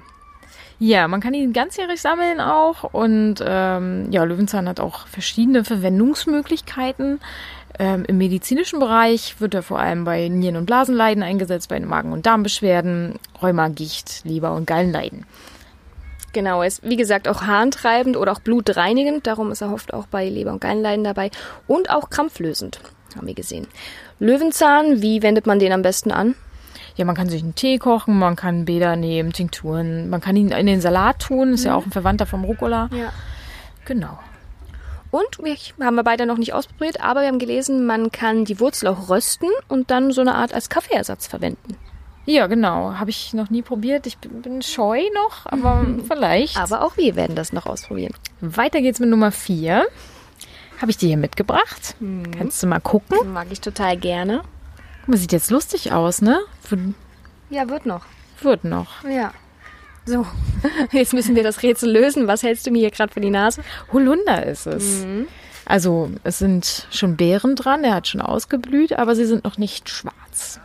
Ja, 0.79 1.09
man 1.09 1.21
kann 1.21 1.35
ihn 1.35 1.53
ganzjährig 1.53 2.01
sammeln 2.01 2.41
auch. 2.41 2.85
Und 2.85 3.43
ähm, 3.45 4.07
ja, 4.13 4.23
Löwenzahn 4.23 4.69
hat 4.69 4.79
auch 4.79 5.09
verschiedene 5.09 5.65
Verwendungsmöglichkeiten. 5.65 7.19
Ähm, 7.81 8.05
Im 8.07 8.19
medizinischen 8.19 8.79
Bereich 8.79 9.41
wird 9.41 9.55
er 9.55 9.65
vor 9.65 9.81
allem 9.81 10.05
bei 10.05 10.29
Nieren- 10.29 10.57
und 10.57 10.67
Blasenleiden 10.67 11.25
eingesetzt, 11.25 11.69
bei 11.69 11.81
Magen- 11.81 12.13
und 12.13 12.27
Darmbeschwerden, 12.27 13.19
Rheuma, 13.43 13.67
Gicht, 13.71 14.21
Leber- 14.25 14.55
und 14.55 14.69
Gallenleiden. 14.69 15.27
Genau, 16.35 16.63
er 16.63 16.67
ist 16.67 16.83
wie 16.83 16.97
gesagt 16.97 17.29
auch 17.29 17.43
harntreibend 17.43 18.17
oder 18.17 18.33
auch 18.33 18.41
blutreinigend, 18.41 19.27
darum 19.27 19.53
ist 19.53 19.63
er 19.63 19.73
oft 19.73 19.95
auch 19.95 20.07
bei 20.07 20.29
Leber- 20.29 20.53
und 20.53 20.61
Gallenleiden 20.61 21.05
dabei 21.05 21.31
und 21.69 21.91
auch 21.91 22.11
krampflösend, 22.11 22.81
haben 23.17 23.29
wir 23.29 23.35
gesehen. 23.35 23.69
Löwenzahn, 24.19 25.01
wie 25.01 25.23
wendet 25.23 25.47
man 25.47 25.61
den 25.61 25.73
am 25.73 25.83
besten 25.83 26.11
an? 26.11 26.35
Ja, 26.97 27.05
man 27.05 27.15
kann 27.15 27.29
sich 27.29 27.41
einen 27.43 27.55
Tee 27.55 27.79
kochen, 27.79 28.19
man 28.19 28.35
kann 28.35 28.65
Bäder 28.65 28.97
nehmen, 28.97 29.33
Tinkturen, 29.33 30.11
man 30.11 30.21
kann 30.21 30.35
ihn 30.35 30.51
in 30.51 30.67
den 30.67 30.81
Salat 30.81 31.21
tun, 31.21 31.55
ist 31.55 31.65
ja 31.65 31.77
auch 31.77 31.87
ein 31.87 31.93
Verwandter 31.93 32.27
vom 32.27 32.45
Rucola. 32.45 32.91
Ja. 32.93 33.13
Genau. 33.85 34.19
Und 35.13 35.39
wir 35.41 35.55
haben 35.87 35.95
wir 35.95 36.03
beide 36.03 36.27
noch 36.27 36.39
nicht 36.39 36.53
ausprobiert, 36.53 37.01
aber 37.01 37.21
wir 37.21 37.29
haben 37.29 37.39
gelesen, 37.39 37.87
man 37.87 38.11
kann 38.11 38.45
die 38.45 38.59
Wurzel 38.59 38.89
auch 38.89 39.09
rösten 39.09 39.49
und 39.69 39.93
dann 39.93 40.11
so 40.11 40.21
eine 40.21 40.35
Art 40.35 40.53
als 40.53 40.69
Kaffeeersatz 40.69 41.29
verwenden. 41.29 41.77
Ja, 42.27 42.47
genau. 42.47 42.95
Habe 42.95 43.11
ich 43.11 43.35
noch 43.35 43.51
nie 43.51 43.63
probiert. 43.63 44.07
Ich 44.07 44.19
bin, 44.19 44.43
bin 44.43 44.63
scheu 44.63 45.03
noch, 45.15 45.47
aber 45.47 45.85
vielleicht. 46.09 46.57
Aber 46.57 46.83
auch 46.83 46.97
wir 46.97 47.17
werden 47.17 47.37
das 47.37 47.53
noch 47.53 47.67
ausprobieren. 47.67 48.15
Weiter 48.41 48.81
geht's 48.81 49.01
mit 49.01 49.11
Nummer 49.11 49.31
vier. 49.33 49.87
Habe 50.81 50.91
ich 50.91 50.97
dir 50.97 51.09
hier 51.09 51.17
mitgebracht. 51.17 51.97
Kannst 52.37 52.63
du 52.63 52.67
mal 52.67 52.81
gucken. 52.81 53.33
Mag 53.33 53.47
ich 53.51 53.61
total 53.61 53.97
gerne. 53.97 54.43
Guck 55.01 55.09
mal, 55.09 55.17
sieht 55.17 55.33
jetzt 55.33 55.51
lustig 55.51 55.93
aus, 55.93 56.21
ne? 56.23 56.41
Ja, 57.51 57.69
wird 57.69 57.87
noch. 57.87 58.05
Wird 58.41 58.65
noch. 58.65 59.05
Ja. 59.05 59.33
So, 60.07 60.27
jetzt 60.93 61.15
müssen 61.15 61.37
wir 61.37 61.43
das 61.43 61.63
Rätsel 61.63 61.91
lösen. 61.91 62.27
Was 62.27 62.43
hältst 62.43 62.67
du 62.67 62.71
mir 62.71 62.81
hier 62.81 62.91
gerade 62.91 63.13
vor 63.13 63.23
die 63.23 63.31
Nase? 63.31 63.63
Holunder 63.93 64.45
ist 64.45 64.67
es. 64.67 65.05
Also 65.67 66.11
es 66.25 66.39
sind 66.39 66.87
schon 66.91 67.17
Beeren 67.17 67.57
dran, 67.57 67.85
er 67.85 67.95
hat 67.95 68.09
schon 68.09 68.21
ausgeblüht, 68.21 68.99
aber 68.99 69.15
sie 69.17 69.25
sind 69.25 69.45
noch 69.45 69.57
nicht 69.57 69.89
schwarz. 69.89 70.61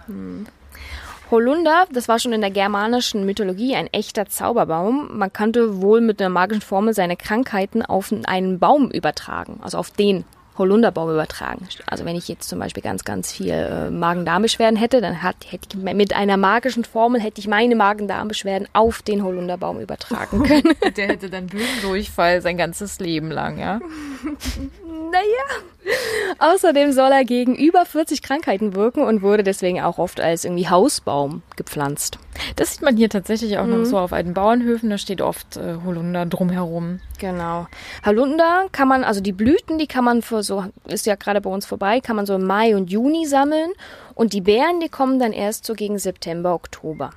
Holunder, 1.31 1.85
das 1.91 2.07
war 2.07 2.17
schon 2.17 2.33
in 2.33 2.41
der 2.41 2.49
germanischen 2.49 3.23
Mythologie 3.25 3.75
ein 3.75 3.87
echter 3.87 4.25
Zauberbaum. 4.25 5.17
Man 5.17 5.31
konnte 5.31 5.79
wohl 5.81 6.01
mit 6.01 6.19
einer 6.19 6.29
magischen 6.29 6.61
Formel 6.61 6.93
seine 6.93 7.17
Krankheiten 7.17 7.83
auf 7.83 8.11
einen 8.25 8.57
Baum 8.57 8.89
übertragen, 8.89 9.59
also 9.61 9.77
auf 9.77 9.91
den 9.91 10.25
Holunderbaum 10.57 11.11
übertragen. 11.11 11.67
Also 11.85 12.03
wenn 12.03 12.15
ich 12.15 12.27
jetzt 12.27 12.49
zum 12.49 12.59
Beispiel 12.59 12.83
ganz, 12.83 13.05
ganz 13.05 13.31
viel 13.31 13.51
äh, 13.51 13.89
Magen-Darm-Beschwerden 13.91 14.75
hätte, 14.75 15.01
dann 15.01 15.23
hat, 15.23 15.37
hätte 15.47 15.77
ich 15.77 15.93
mit 15.93 16.15
einer 16.15 16.35
magischen 16.35 16.83
Formel 16.83 17.21
hätte 17.21 17.39
ich 17.39 17.47
meine 17.47 17.75
Magen-Darm-Beschwerden 17.75 18.67
auf 18.73 19.01
den 19.01 19.23
Holunderbaum 19.23 19.79
übertragen 19.79 20.43
können. 20.47 20.75
Der 20.97 21.07
hätte 21.07 21.29
dann 21.29 21.47
Böendurchfall 21.47 22.41
sein 22.41 22.57
ganzes 22.57 22.99
Leben 22.99 23.31
lang, 23.31 23.57
ja? 23.57 23.79
Naja. 24.89 25.93
Außerdem 26.39 26.91
soll 26.91 27.11
er 27.11 27.25
gegen 27.25 27.55
über 27.55 27.85
40 27.85 28.21
Krankheiten 28.21 28.75
wirken 28.75 29.03
und 29.03 29.21
wurde 29.21 29.43
deswegen 29.43 29.81
auch 29.81 29.97
oft 29.97 30.19
als 30.19 30.45
irgendwie 30.45 30.67
Hausbaum 30.67 31.41
gepflanzt. 31.55 32.17
Das 32.55 32.73
sieht 32.73 32.81
man 32.81 32.97
hier 32.97 33.09
tatsächlich 33.09 33.57
auch 33.57 33.65
noch 33.65 33.85
so 33.85 33.97
auf 33.97 34.13
alten 34.13 34.33
Bauernhöfen, 34.33 34.89
da 34.89 34.97
steht 34.97 35.21
oft 35.21 35.57
äh, 35.57 35.77
Holunder 35.85 36.25
drumherum. 36.25 36.99
Genau. 37.19 37.67
Holunder 38.05 38.67
kann 38.71 38.87
man, 38.87 39.03
also 39.03 39.21
die 39.21 39.31
Blüten, 39.31 39.77
die 39.77 39.87
kann 39.87 40.03
man 40.03 40.21
für 40.21 40.43
so, 40.43 40.65
ist 40.87 41.05
ja 41.05 41.15
gerade 41.15 41.41
bei 41.41 41.49
uns 41.49 41.65
vorbei, 41.65 41.99
kann 41.99 42.15
man 42.15 42.25
so 42.25 42.35
im 42.35 42.45
Mai 42.45 42.75
und 42.75 42.89
Juni 42.89 43.25
sammeln. 43.25 43.71
Und 44.15 44.33
die 44.33 44.41
Beeren, 44.41 44.79
die 44.79 44.89
kommen 44.89 45.19
dann 45.19 45.33
erst 45.33 45.65
so 45.65 45.73
gegen 45.73 45.99
September, 45.99 46.53
Oktober. 46.53 47.11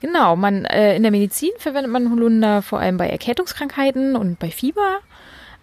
Genau, 0.00 0.36
man 0.36 0.64
äh, 0.64 0.96
in 0.96 1.02
der 1.02 1.12
Medizin 1.12 1.50
verwendet 1.58 1.92
man 1.92 2.10
Holunder 2.10 2.62
vor 2.62 2.80
allem 2.80 2.96
bei 2.96 3.08
Erkältungskrankheiten 3.08 4.16
und 4.16 4.38
bei 4.38 4.50
Fieber. 4.50 5.00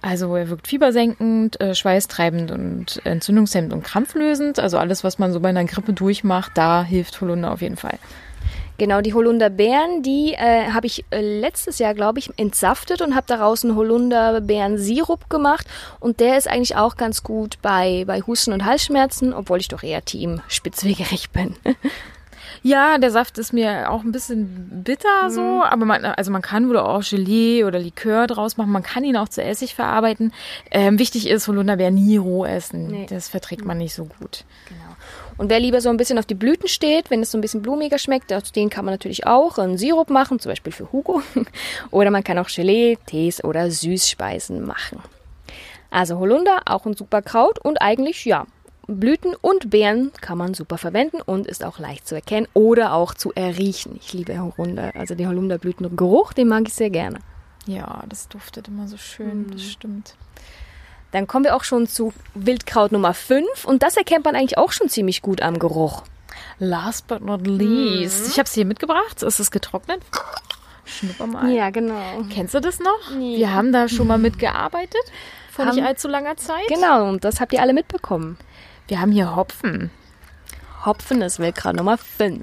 Also 0.04 0.36
er 0.36 0.50
wirkt 0.50 0.68
fiebersenkend, 0.68 1.62
äh, 1.62 1.74
schweißtreibend 1.74 2.52
und 2.52 3.00
entzündungshemmend 3.06 3.72
und 3.72 3.86
krampflösend. 3.86 4.60
Also 4.60 4.78
alles, 4.78 5.06
was 5.06 5.18
man 5.18 5.32
so 5.32 5.40
bei 5.40 5.48
einer 5.48 5.64
Grippe 5.64 5.94
durchmacht, 5.94 6.52
da 6.56 6.84
hilft 6.84 7.22
Holunder 7.22 7.54
auf 7.54 7.62
jeden 7.62 7.78
Fall. 7.78 7.98
Genau, 8.78 9.00
die 9.00 9.14
Holunderbeeren, 9.14 10.04
die 10.04 10.34
äh, 10.34 10.72
habe 10.72 10.88
ich 10.88 11.06
äh, 11.12 11.22
letztes 11.22 11.80
Jahr, 11.80 11.94
glaube 11.94 12.20
ich, 12.20 12.32
entsaftet 12.38 13.02
und 13.02 13.16
habe 13.16 13.28
daraus 13.28 13.64
einen 13.64 13.78
Holunderbeeren-Sirup 13.78 15.30
gemacht. 15.30 15.68
Und 16.02 16.20
der 16.20 16.38
ist 16.38 16.50
eigentlich 16.50 16.76
auch 16.76 16.98
ganz 16.98 17.24
gut 17.24 17.60
bei, 17.62 18.04
bei 18.06 18.20
Husten 18.22 18.52
und 18.52 18.66
Halsschmerzen, 18.66 19.34
obwohl 19.34 19.62
ich 19.62 19.70
doch 19.70 19.84
eher 19.84 20.04
Team 20.04 20.42
Spitzwegerich 20.50 21.30
bin. 21.30 21.56
Ja, 22.62 22.98
der 22.98 23.12
Saft 23.12 23.38
ist 23.38 23.54
mir 23.54 23.90
auch 23.90 24.04
ein 24.04 24.12
bisschen 24.12 24.84
bitter 24.84 25.30
so, 25.30 25.64
aber 25.64 25.86
man, 25.86 26.06
also 26.06 26.32
man 26.32 26.42
kann 26.42 26.70
wohl 26.70 26.78
auch 26.78 27.04
Gelee 27.04 27.64
oder 27.64 27.80
Likör 27.80 28.28
draus 28.28 28.58
machen. 28.58 28.72
Man 28.72 28.84
kann 28.84 29.04
ihn 29.04 29.18
auch 29.18 29.30
zu 29.30 29.44
Essig 29.44 29.76
verarbeiten. 29.76 30.34
Ähm, 30.72 31.00
wichtig 31.00 31.28
ist, 31.28 31.48
Holunderbeeren 31.48 31.96
nie 31.96 32.18
roh 32.18 32.46
essen. 32.46 32.88
Nee. 32.88 33.06
Das 33.10 33.28
verträgt 33.30 33.66
man 33.66 33.78
nicht 33.78 33.94
so 33.94 34.06
gut. 34.06 34.46
Genau. 34.70 34.96
Und 35.38 35.50
wer 35.50 35.60
lieber 35.60 35.82
so 35.82 35.90
ein 35.90 35.98
bisschen 35.98 36.20
auf 36.20 36.26
die 36.26 36.36
Blüten 36.36 36.68
steht, 36.68 37.10
wenn 37.10 37.22
es 37.22 37.32
so 37.32 37.38
ein 37.38 37.42
bisschen 37.42 37.62
blumiger 37.62 37.98
schmeckt, 37.98 38.32
aus 38.32 38.52
denen 38.52 38.70
kann 38.70 38.86
man 38.86 38.94
natürlich 38.94 39.26
auch 39.26 39.58
einen 39.58 39.78
Sirup 39.78 40.10
machen, 40.10 40.40
zum 40.40 40.52
Beispiel 40.52 40.74
für 40.74 40.92
Hugo. 40.92 41.22
Oder 41.92 42.12
man 42.12 42.24
kann 42.24 42.38
auch 42.38 42.50
Gelee, 42.50 42.98
Tees 43.06 43.44
oder 43.44 43.72
Süßspeisen 43.72 44.66
machen. 44.66 45.00
Also 45.90 46.18
Holunder, 46.18 46.62
auch 46.66 46.86
ein 46.86 46.96
super 46.96 47.22
Kraut 47.22 47.60
und 47.60 47.82
eigentlich, 47.82 48.26
ja, 48.26 48.46
Blüten 48.88 49.34
und 49.36 49.70
Beeren 49.70 50.12
kann 50.22 50.38
man 50.38 50.54
super 50.54 50.78
verwenden 50.78 51.22
und 51.22 51.48
ist 51.48 51.64
auch 51.64 51.80
leicht 51.80 52.08
zu 52.08 52.16
erkennen 52.16 52.48
oder 52.54 52.94
auch 52.94 53.14
zu 53.14 53.32
erriechen. 53.34 53.98
Ich 54.02 54.14
liebe 54.14 54.38
Holunder, 54.40 54.92
also 54.96 55.16
die 55.16 55.26
Holunderblütengeruch, 55.28 56.34
den 56.34 56.50
mag 56.50 56.64
ich 56.68 56.74
sehr 56.74 56.90
gerne. 56.90 57.20
Ja, 57.66 58.04
das 58.10 58.28
duftet 58.28 58.68
immer 58.68 58.88
so 58.88 58.98
schön, 58.98 59.50
das 59.52 59.64
stimmt. 59.64 60.16
Dann 61.12 61.28
kommen 61.28 61.46
wir 61.46 61.56
auch 61.56 61.64
schon 61.64 61.88
zu 61.88 62.12
Wildkraut 62.34 62.92
Nummer 62.92 63.14
5 63.14 63.66
und 63.66 63.84
das 63.84 63.96
erkennt 63.96 64.26
man 64.26 64.36
eigentlich 64.36 64.58
auch 64.58 64.72
schon 64.72 64.90
ziemlich 64.90 65.22
gut 65.22 65.42
am 65.42 65.60
Geruch. 65.60 66.04
Last 66.60 67.08
but 67.08 67.22
not 67.24 67.46
least. 67.48 68.28
Ich 68.28 68.40
habe 68.40 68.48
es 68.48 68.54
hier 68.54 68.66
mitgebracht. 68.66 69.22
Es 69.24 69.40
ist 69.40 69.52
getrocknet. 69.52 70.02
Schnupper 70.86 71.28
mal. 71.28 71.72
genau. 71.72 72.24
Kennst 72.30 72.54
du 72.54 72.60
das 72.60 72.80
noch? 72.80 73.12
Nee. 73.18 73.38
Wir 73.38 73.54
haben 73.54 73.72
da 73.72 73.88
schon 73.88 74.08
mal 74.08 74.18
mitgearbeitet. 74.18 75.02
Vor 75.52 75.66
nicht 75.66 75.78
Haben- 75.78 75.86
allzu 75.86 76.08
langer 76.08 76.36
Zeit. 76.36 76.68
Genau, 76.68 77.08
und 77.08 77.24
das 77.24 77.40
habt 77.40 77.54
ihr 77.54 77.62
alle 77.62 77.74
mitbekommen. 77.74 78.38
Wir 78.88 79.00
haben 79.00 79.12
hier 79.12 79.36
Hopfen. 79.36 79.92
Hopfen 80.86 81.22
ist 81.22 81.40
Wildkraut 81.40 81.76
Nummer 81.76 81.98
5. 81.98 82.42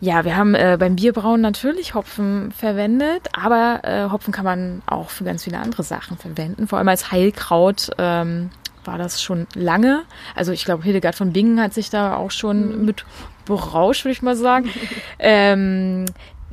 Ja, 0.00 0.24
wir 0.24 0.36
haben 0.36 0.54
äh, 0.54 0.76
beim 0.78 0.96
Bierbrauen 0.96 1.40
natürlich 1.40 1.94
Hopfen 1.94 2.52
verwendet, 2.52 3.28
aber 3.32 3.80
äh, 3.82 4.10
Hopfen 4.10 4.32
kann 4.32 4.44
man 4.44 4.82
auch 4.86 5.08
für 5.08 5.24
ganz 5.24 5.44
viele 5.44 5.58
andere 5.58 5.82
Sachen 5.82 6.18
verwenden. 6.18 6.68
Vor 6.68 6.78
allem 6.78 6.88
als 6.88 7.10
Heilkraut 7.10 7.90
ähm, 7.98 8.50
war 8.84 8.98
das 8.98 9.22
schon 9.22 9.46
lange. 9.54 10.02
Also 10.34 10.52
ich 10.52 10.64
glaube, 10.64 10.84
Hildegard 10.84 11.14
von 11.14 11.32
Bingen 11.32 11.60
hat 11.60 11.74
sich 11.74 11.90
da 11.90 12.16
auch 12.16 12.30
schon 12.30 12.84
mit 12.84 13.04
berauscht, 13.46 14.04
würde 14.04 14.12
ich 14.12 14.22
mal 14.22 14.36
sagen. 14.36 14.70
ähm, 15.18 16.04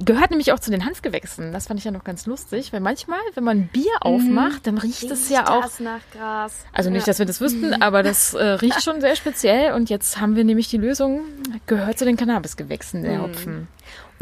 gehört 0.05 0.31
nämlich 0.31 0.51
auch 0.51 0.59
zu 0.59 0.71
den 0.71 0.85
Hanfgewächsen. 0.85 1.51
Das 1.51 1.67
fand 1.67 1.79
ich 1.79 1.85
ja 1.85 1.91
noch 1.91 2.03
ganz 2.03 2.25
lustig, 2.25 2.73
weil 2.73 2.79
manchmal, 2.79 3.19
wenn 3.35 3.43
man 3.43 3.67
Bier 3.67 3.91
aufmacht, 4.01 4.67
dann 4.67 4.77
riecht 4.77 5.03
es 5.03 5.29
ja 5.29 5.49
auch 5.49 5.79
nach 5.79 6.01
Gras. 6.13 6.65
also 6.71 6.89
nicht, 6.89 7.07
dass 7.07 7.19
wir 7.19 7.25
das 7.25 7.41
wüssten, 7.41 7.81
aber 7.81 8.03
das 8.03 8.33
äh, 8.33 8.43
riecht 8.61 8.83
schon 8.83 9.01
sehr 9.01 9.15
speziell. 9.15 9.73
Und 9.73 9.89
jetzt 9.89 10.19
haben 10.19 10.35
wir 10.35 10.43
nämlich 10.43 10.67
die 10.69 10.77
Lösung, 10.77 11.21
gehört 11.65 11.99
zu 11.99 12.05
den 12.05 12.17
Cannabisgewächsen, 12.17 13.03
der 13.03 13.21
Hopfen. 13.21 13.67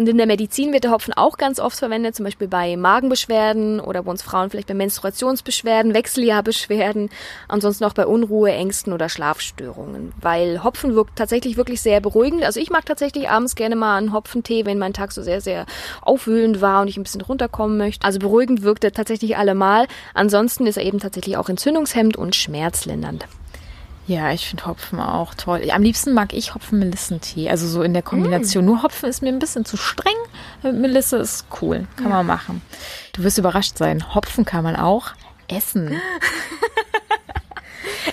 Und 0.01 0.09
in 0.09 0.17
der 0.17 0.25
Medizin 0.25 0.73
wird 0.73 0.83
der 0.83 0.89
Hopfen 0.89 1.13
auch 1.13 1.37
ganz 1.37 1.59
oft 1.59 1.77
verwendet, 1.77 2.15
zum 2.15 2.25
Beispiel 2.25 2.47
bei 2.47 2.75
Magenbeschwerden 2.75 3.79
oder 3.79 4.01
bei 4.01 4.09
uns 4.09 4.23
Frauen 4.23 4.49
vielleicht 4.49 4.67
bei 4.67 4.73
Menstruationsbeschwerden, 4.73 5.93
Wechseljahrbeschwerden, 5.93 7.11
ansonsten 7.47 7.83
auch 7.83 7.93
bei 7.93 8.07
Unruhe, 8.07 8.51
Ängsten 8.51 8.93
oder 8.93 9.09
Schlafstörungen. 9.09 10.11
Weil 10.19 10.63
Hopfen 10.63 10.95
wirkt 10.95 11.17
tatsächlich 11.17 11.55
wirklich 11.55 11.83
sehr 11.83 12.01
beruhigend. 12.01 12.43
Also 12.43 12.59
ich 12.59 12.71
mag 12.71 12.83
tatsächlich 12.83 13.29
abends 13.29 13.53
gerne 13.53 13.75
mal 13.75 13.99
einen 13.99 14.11
Hopfentee, 14.11 14.65
wenn 14.65 14.79
mein 14.79 14.93
Tag 14.93 15.11
so 15.11 15.21
sehr, 15.21 15.39
sehr 15.39 15.67
aufwühlend 16.01 16.61
war 16.61 16.81
und 16.81 16.87
ich 16.87 16.97
ein 16.97 17.03
bisschen 17.03 17.21
runterkommen 17.21 17.77
möchte. 17.77 18.03
Also 18.03 18.17
beruhigend 18.17 18.63
wirkt 18.63 18.83
er 18.83 18.93
tatsächlich 18.93 19.37
allemal. 19.37 19.85
Ansonsten 20.15 20.65
ist 20.65 20.77
er 20.77 20.83
eben 20.83 20.97
tatsächlich 20.97 21.37
auch 21.37 21.47
entzündungshemmend 21.47 22.17
und 22.17 22.35
schmerzlindernd. 22.35 23.27
Ja, 24.07 24.31
ich 24.31 24.47
finde 24.47 24.65
Hopfen 24.65 24.99
auch 24.99 25.35
toll. 25.35 25.69
Am 25.71 25.83
liebsten 25.83 26.13
mag 26.13 26.33
ich 26.33 26.53
Hopfen-Melissentee. 26.53 27.49
Also 27.49 27.67
so 27.67 27.83
in 27.83 27.93
der 27.93 28.01
Kombination. 28.01 28.65
Mm. 28.65 28.67
Nur 28.67 28.83
Hopfen 28.83 29.09
ist 29.09 29.21
mir 29.21 29.29
ein 29.29 29.39
bisschen 29.39 29.63
zu 29.63 29.77
streng. 29.77 30.15
Melisse 30.63 31.17
ist 31.17 31.45
cool. 31.61 31.87
Kann 31.95 32.09
ja. 32.09 32.17
man 32.17 32.25
machen. 32.25 32.61
Du 33.13 33.23
wirst 33.23 33.37
überrascht 33.37 33.77
sein. 33.77 34.13
Hopfen 34.13 34.43
kann 34.43 34.63
man 34.63 34.75
auch 34.75 35.11
essen. 35.47 36.01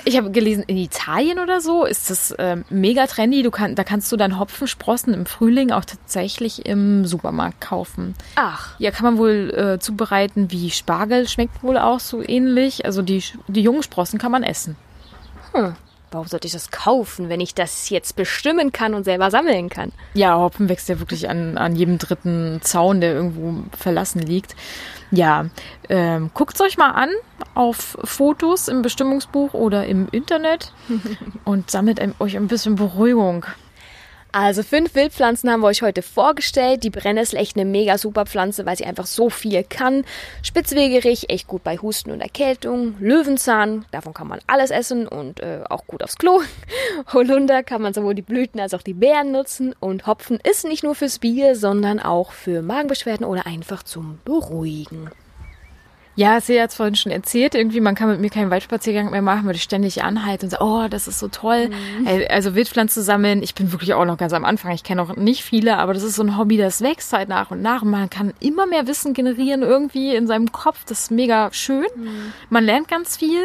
Ich 0.04 0.16
habe 0.16 0.30
gelesen, 0.30 0.64
in 0.66 0.76
Italien 0.76 1.38
oder 1.38 1.60
so 1.60 1.84
ist 1.84 2.10
das 2.10 2.30
äh, 2.32 2.56
mega 2.70 3.06
trendy. 3.06 3.42
Du 3.42 3.50
kann, 3.50 3.74
da 3.74 3.84
kannst 3.84 4.10
du 4.10 4.16
dann 4.16 4.38
Hopfensprossen 4.38 5.12
im 5.14 5.26
Frühling 5.26 5.70
auch 5.70 5.84
tatsächlich 5.84 6.66
im 6.66 7.04
Supermarkt 7.04 7.60
kaufen. 7.60 8.14
Ach. 8.34 8.74
Ja, 8.78 8.90
kann 8.90 9.04
man 9.04 9.18
wohl 9.18 9.52
äh, 9.54 9.78
zubereiten 9.78 10.50
wie 10.50 10.70
Spargel, 10.70 11.28
schmeckt 11.28 11.62
wohl 11.62 11.78
auch 11.78 12.00
so 12.00 12.22
ähnlich. 12.26 12.86
Also 12.86 13.02
die, 13.02 13.22
die 13.48 13.62
jungen 13.62 13.82
Sprossen 13.82 14.18
kann 14.18 14.32
man 14.32 14.42
essen. 14.42 14.76
Hm. 15.52 15.74
Warum 16.10 16.26
sollte 16.26 16.46
ich 16.46 16.54
das 16.54 16.70
kaufen, 16.70 17.28
wenn 17.28 17.40
ich 17.40 17.54
das 17.54 17.90
jetzt 17.90 18.16
bestimmen 18.16 18.72
kann 18.72 18.94
und 18.94 19.04
selber 19.04 19.30
sammeln 19.30 19.68
kann? 19.68 19.92
Ja, 20.14 20.38
Hopfen 20.38 20.70
wächst 20.70 20.88
ja 20.88 20.98
wirklich 21.00 21.28
an, 21.28 21.58
an 21.58 21.76
jedem 21.76 21.98
dritten 21.98 22.60
Zaun, 22.62 23.02
der 23.02 23.12
irgendwo 23.12 23.64
verlassen 23.76 24.22
liegt. 24.22 24.56
Ja, 25.10 25.46
ähm, 25.90 26.30
guckt 26.32 26.58
euch 26.62 26.78
mal 26.78 26.92
an 26.92 27.10
auf 27.54 27.98
Fotos 28.04 28.68
im 28.68 28.80
Bestimmungsbuch 28.80 29.52
oder 29.52 29.86
im 29.86 30.08
Internet 30.10 30.72
und 31.44 31.70
sammelt 31.70 32.00
euch 32.20 32.36
ein 32.36 32.48
bisschen 32.48 32.76
Beruhigung. 32.76 33.44
Also 34.30 34.62
fünf 34.62 34.94
Wildpflanzen 34.94 35.50
haben 35.50 35.60
wir 35.60 35.68
euch 35.68 35.80
heute 35.80 36.02
vorgestellt. 36.02 36.84
Die 36.84 36.90
Brennnessel 36.90 37.38
echt 37.38 37.56
eine 37.56 37.64
mega 37.64 37.96
super 37.96 38.26
Pflanze, 38.26 38.66
weil 38.66 38.76
sie 38.76 38.84
einfach 38.84 39.06
so 39.06 39.30
viel 39.30 39.64
kann. 39.64 40.04
Spitzwegerich, 40.42 41.30
echt 41.30 41.48
gut 41.48 41.64
bei 41.64 41.78
Husten 41.78 42.10
und 42.10 42.20
Erkältung. 42.20 42.94
Löwenzahn, 43.00 43.86
davon 43.90 44.12
kann 44.12 44.28
man 44.28 44.40
alles 44.46 44.70
essen 44.70 45.08
und 45.08 45.40
äh, 45.40 45.60
auch 45.68 45.86
gut 45.86 46.02
aufs 46.02 46.18
Klo. 46.18 46.42
Holunder 47.12 47.62
kann 47.62 47.80
man 47.80 47.94
sowohl 47.94 48.14
die 48.14 48.22
Blüten 48.22 48.60
als 48.60 48.74
auch 48.74 48.82
die 48.82 48.94
Beeren 48.94 49.32
nutzen. 49.32 49.74
Und 49.80 50.06
Hopfen 50.06 50.38
ist 50.42 50.64
nicht 50.64 50.84
nur 50.84 50.94
fürs 50.94 51.18
Bier, 51.18 51.56
sondern 51.56 51.98
auch 51.98 52.32
für 52.32 52.60
Magenbeschwerden 52.60 53.24
oder 53.24 53.46
einfach 53.46 53.82
zum 53.82 54.18
Beruhigen. 54.24 55.10
Ja, 56.18 56.40
sie 56.40 56.60
hat 56.60 56.70
es 56.70 56.74
vorhin 56.74 56.96
schon 56.96 57.12
erzählt, 57.12 57.54
irgendwie, 57.54 57.80
man 57.80 57.94
kann 57.94 58.10
mit 58.10 58.18
mir 58.20 58.28
keinen 58.28 58.50
Waldspaziergang 58.50 59.12
mehr 59.12 59.22
machen, 59.22 59.46
weil 59.46 59.54
ich 59.54 59.62
ständig 59.62 60.02
anhalte 60.02 60.46
und 60.46 60.50
so, 60.50 60.56
oh, 60.58 60.88
das 60.90 61.06
ist 61.06 61.20
so 61.20 61.28
toll. 61.28 61.68
Mhm. 61.68 62.08
Also 62.28 62.56
Wildpflanzen 62.56 63.04
sammeln, 63.04 63.40
ich 63.40 63.54
bin 63.54 63.70
wirklich 63.70 63.94
auch 63.94 64.04
noch 64.04 64.16
ganz 64.16 64.32
am 64.32 64.44
Anfang, 64.44 64.72
ich 64.72 64.82
kenne 64.82 65.00
auch 65.00 65.14
nicht 65.14 65.44
viele, 65.44 65.78
aber 65.78 65.94
das 65.94 66.02
ist 66.02 66.16
so 66.16 66.24
ein 66.24 66.36
Hobby, 66.36 66.56
das 66.56 66.80
wächst 66.80 67.12
halt 67.12 67.28
nach 67.28 67.52
und 67.52 67.62
nach. 67.62 67.82
Und 67.82 67.90
man 67.90 68.10
kann 68.10 68.34
immer 68.40 68.66
mehr 68.66 68.88
Wissen 68.88 69.14
generieren 69.14 69.62
irgendwie 69.62 70.16
in 70.16 70.26
seinem 70.26 70.50
Kopf, 70.50 70.84
das 70.86 71.02
ist 71.02 71.10
mega 71.12 71.50
schön. 71.52 71.86
Mhm. 71.94 72.32
Man 72.50 72.64
lernt 72.64 72.88
ganz 72.88 73.16
viel. 73.16 73.44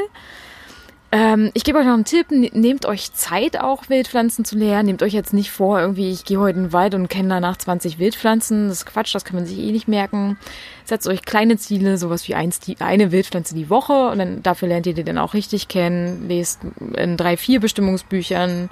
Ähm, 1.15 1.51
ich 1.53 1.63
gebe 1.63 1.77
euch 1.77 1.85
noch 1.85 1.93
einen 1.93 2.05
Tipp, 2.05 2.31
nehmt 2.31 2.87
euch 2.87 3.13
Zeit 3.13 3.59
auch 3.59 3.87
Wildpflanzen 3.87 4.45
zu 4.45 4.57
lernen. 4.57 4.87
Nehmt 4.87 5.03
euch 5.03 5.13
jetzt 5.13 5.31
nicht 5.31 5.51
vor, 5.51 5.79
irgendwie, 5.79 6.11
ich 6.11 6.25
gehe 6.25 6.39
heute 6.39 6.57
in 6.57 6.65
den 6.65 6.73
Wald 6.73 6.95
und 6.95 7.07
kenne 7.07 7.29
danach 7.29 7.55
20 7.55 7.99
Wildpflanzen. 7.99 8.67
Das 8.67 8.77
ist 8.77 8.85
Quatsch, 8.87 9.13
das 9.13 9.23
kann 9.23 9.35
man 9.35 9.45
sich 9.45 9.59
eh 9.59 9.71
nicht 9.71 9.87
merken. 9.87 10.39
Setzt 10.85 11.07
euch 11.07 11.21
kleine 11.21 11.57
Ziele, 11.57 11.99
sowas 11.99 12.27
wie 12.27 12.33
eins, 12.33 12.59
die, 12.59 12.77
eine 12.79 13.11
Wildpflanze 13.11 13.53
die 13.53 13.69
Woche 13.69 14.09
und 14.09 14.17
dann 14.17 14.41
dafür 14.41 14.67
lernt 14.67 14.87
ihr 14.87 14.95
die 14.95 15.03
dann 15.03 15.19
auch 15.19 15.35
richtig 15.35 15.67
kennen. 15.67 16.27
Lest 16.27 16.61
in 16.97 17.15
drei, 17.15 17.37
vier 17.37 17.59
Bestimmungsbüchern 17.59 18.71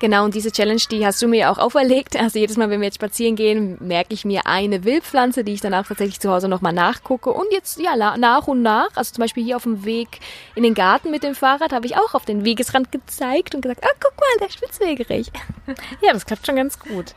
Genau, 0.00 0.24
und 0.24 0.34
diese 0.34 0.50
Challenge, 0.50 0.80
die 0.90 1.04
hast 1.04 1.20
du 1.20 1.28
mir 1.28 1.50
auch 1.50 1.58
auferlegt. 1.58 2.18
Also 2.18 2.38
jedes 2.38 2.56
Mal, 2.56 2.70
wenn 2.70 2.80
wir 2.80 2.86
jetzt 2.86 2.94
spazieren 2.94 3.36
gehen, 3.36 3.76
merke 3.80 4.14
ich 4.14 4.24
mir 4.24 4.46
eine 4.46 4.82
Wildpflanze, 4.84 5.44
die 5.44 5.52
ich 5.52 5.60
danach 5.60 5.86
tatsächlich 5.86 6.20
zu 6.20 6.30
Hause 6.30 6.48
nochmal 6.48 6.72
nachgucke. 6.72 7.30
Und 7.30 7.46
jetzt, 7.52 7.78
ja, 7.78 7.94
nach 8.16 8.48
und 8.48 8.62
nach, 8.62 8.88
also 8.94 9.12
zum 9.12 9.22
Beispiel 9.22 9.44
hier 9.44 9.56
auf 9.56 9.64
dem 9.64 9.84
Weg 9.84 10.20
in 10.54 10.62
den 10.62 10.72
Garten 10.72 11.10
mit 11.10 11.22
dem 11.22 11.34
Fahrrad, 11.34 11.72
habe 11.72 11.84
ich 11.84 11.98
auch 11.98 12.14
auf 12.14 12.24
den 12.24 12.46
Wegesrand 12.46 12.90
gezeigt 12.90 13.54
und 13.54 13.60
gesagt, 13.60 13.84
ah, 13.84 13.94
guck 14.00 14.18
mal, 14.18 14.46
der 14.46 14.50
Spitzwegerich. 14.50 15.30
Ja, 16.02 16.12
das 16.12 16.26
klappt 16.26 16.46
schon 16.46 16.56
ganz 16.56 16.78
gut 16.78 17.14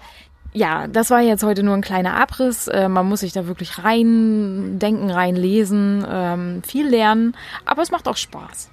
ja, 0.56 0.88
das 0.88 1.10
war 1.10 1.22
jetzt 1.22 1.44
heute 1.44 1.64
nur 1.64 1.74
ein 1.74 1.82
kleiner 1.82 2.16
Abriss. 2.16 2.68
Äh, 2.68 2.88
man 2.88 3.10
muss 3.10 3.22
sich 3.22 3.34
da 3.34 3.48
wirklich 3.48 3.80
rein 3.84 4.78
denken, 4.78 5.10
rein 5.10 5.36
lesen, 5.36 6.06
ähm, 6.08 6.64
viel 6.64 6.88
lernen, 6.88 7.36
aber 7.66 7.82
es 7.82 7.90
macht 7.90 8.08
auch 8.08 8.18
Spaß. 8.18 8.70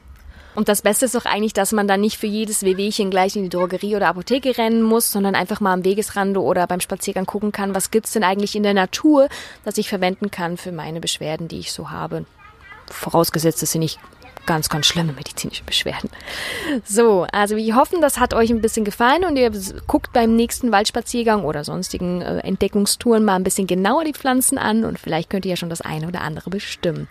Und 0.55 0.69
das 0.69 0.83
Beste 0.83 1.05
ist 1.05 1.15
doch 1.15 1.27
eigentlich, 1.27 1.53
dass 1.53 1.73
man 1.73 1.87
dann 1.87 2.01
nicht 2.01 2.19
für 2.19 2.27
jedes 2.27 2.63
Wehwehchen 2.63 3.11
gleich 3.11 3.37
in 3.37 3.45
die 3.45 3.49
Drogerie 3.49 3.97
oder 3.97 4.09
Apotheke 4.09 4.57
rennen 4.59 4.83
muss, 4.83 5.13
sondern 5.13 5.35
einfach 5.35 5.61
mal 5.61 5.73
am 5.73 5.85
Wegesrande 5.85 6.41
oder 6.43 6.67
beim 6.67 6.81
Spaziergang 6.81 7.27
gucken 7.27 7.53
kann, 7.53 7.75
was 7.75 7.91
gibt's 7.91 8.13
denn 8.13 8.25
eigentlich 8.25 8.57
in 8.57 8.63
der 8.63 8.75
Natur, 8.75 9.29
das 9.65 9.79
ich 9.79 9.89
verwenden 9.89 10.31
kann 10.31 10.57
für 10.57 10.73
meine 10.73 11.01
Beschwerden, 11.01 11.49
die 11.49 11.61
ich 11.61 11.73
so 11.73 11.91
habe. 11.91 12.25
Vorausgesetzt, 12.91 13.63
das 13.63 13.73
sind 13.73 13.81
nicht 13.81 14.01
ganz, 14.47 14.69
ganz 14.69 14.87
schlimme 14.87 15.13
medizinische 15.13 15.63
Beschwerden. 15.63 16.11
So, 16.85 17.27
also 17.31 17.57
wir 17.57 17.77
hoffen, 17.77 18.01
das 18.01 18.19
hat 18.19 18.35
euch 18.35 18.51
ein 18.51 18.61
bisschen 18.61 18.85
gefallen 18.85 19.25
und 19.25 19.37
ihr 19.37 19.53
guckt 19.87 20.13
beim 20.13 20.35
nächsten 20.35 20.73
Waldspaziergang 20.73 21.45
oder 21.45 21.63
sonstigen 21.63 22.21
äh, 22.23 22.39
Entdeckungstouren 22.39 23.25
mal 23.25 23.37
ein 23.37 23.45
bisschen 23.45 23.67
genauer 23.67 24.05
die 24.05 24.13
Pflanzen 24.13 24.59
an 24.59 24.85
und 24.85 24.99
vielleicht 24.99 25.31
könnt 25.31 25.45
ihr 25.45 25.51
ja 25.51 25.57
schon 25.57 25.71
das 25.71 25.83
eine 25.83 26.09
oder 26.09 26.23
andere 26.23 26.51
bestimmen. 26.51 27.07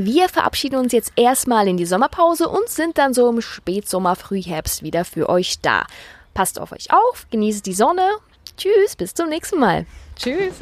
Wir 0.00 0.28
verabschieden 0.28 0.78
uns 0.78 0.92
jetzt 0.92 1.10
erstmal 1.16 1.66
in 1.66 1.76
die 1.76 1.84
Sommerpause 1.84 2.48
und 2.48 2.68
sind 2.68 2.98
dann 2.98 3.14
so 3.14 3.28
im 3.28 3.40
Spätsommer, 3.40 4.14
Frühherbst 4.14 4.84
wieder 4.84 5.04
für 5.04 5.28
euch 5.28 5.60
da. 5.60 5.86
Passt 6.34 6.60
auf 6.60 6.70
euch 6.70 6.92
auf, 6.92 7.26
genießt 7.32 7.66
die 7.66 7.74
Sonne. 7.74 8.08
Tschüss, 8.56 8.94
bis 8.94 9.12
zum 9.12 9.28
nächsten 9.28 9.58
Mal. 9.58 9.86
Tschüss. 10.14 10.54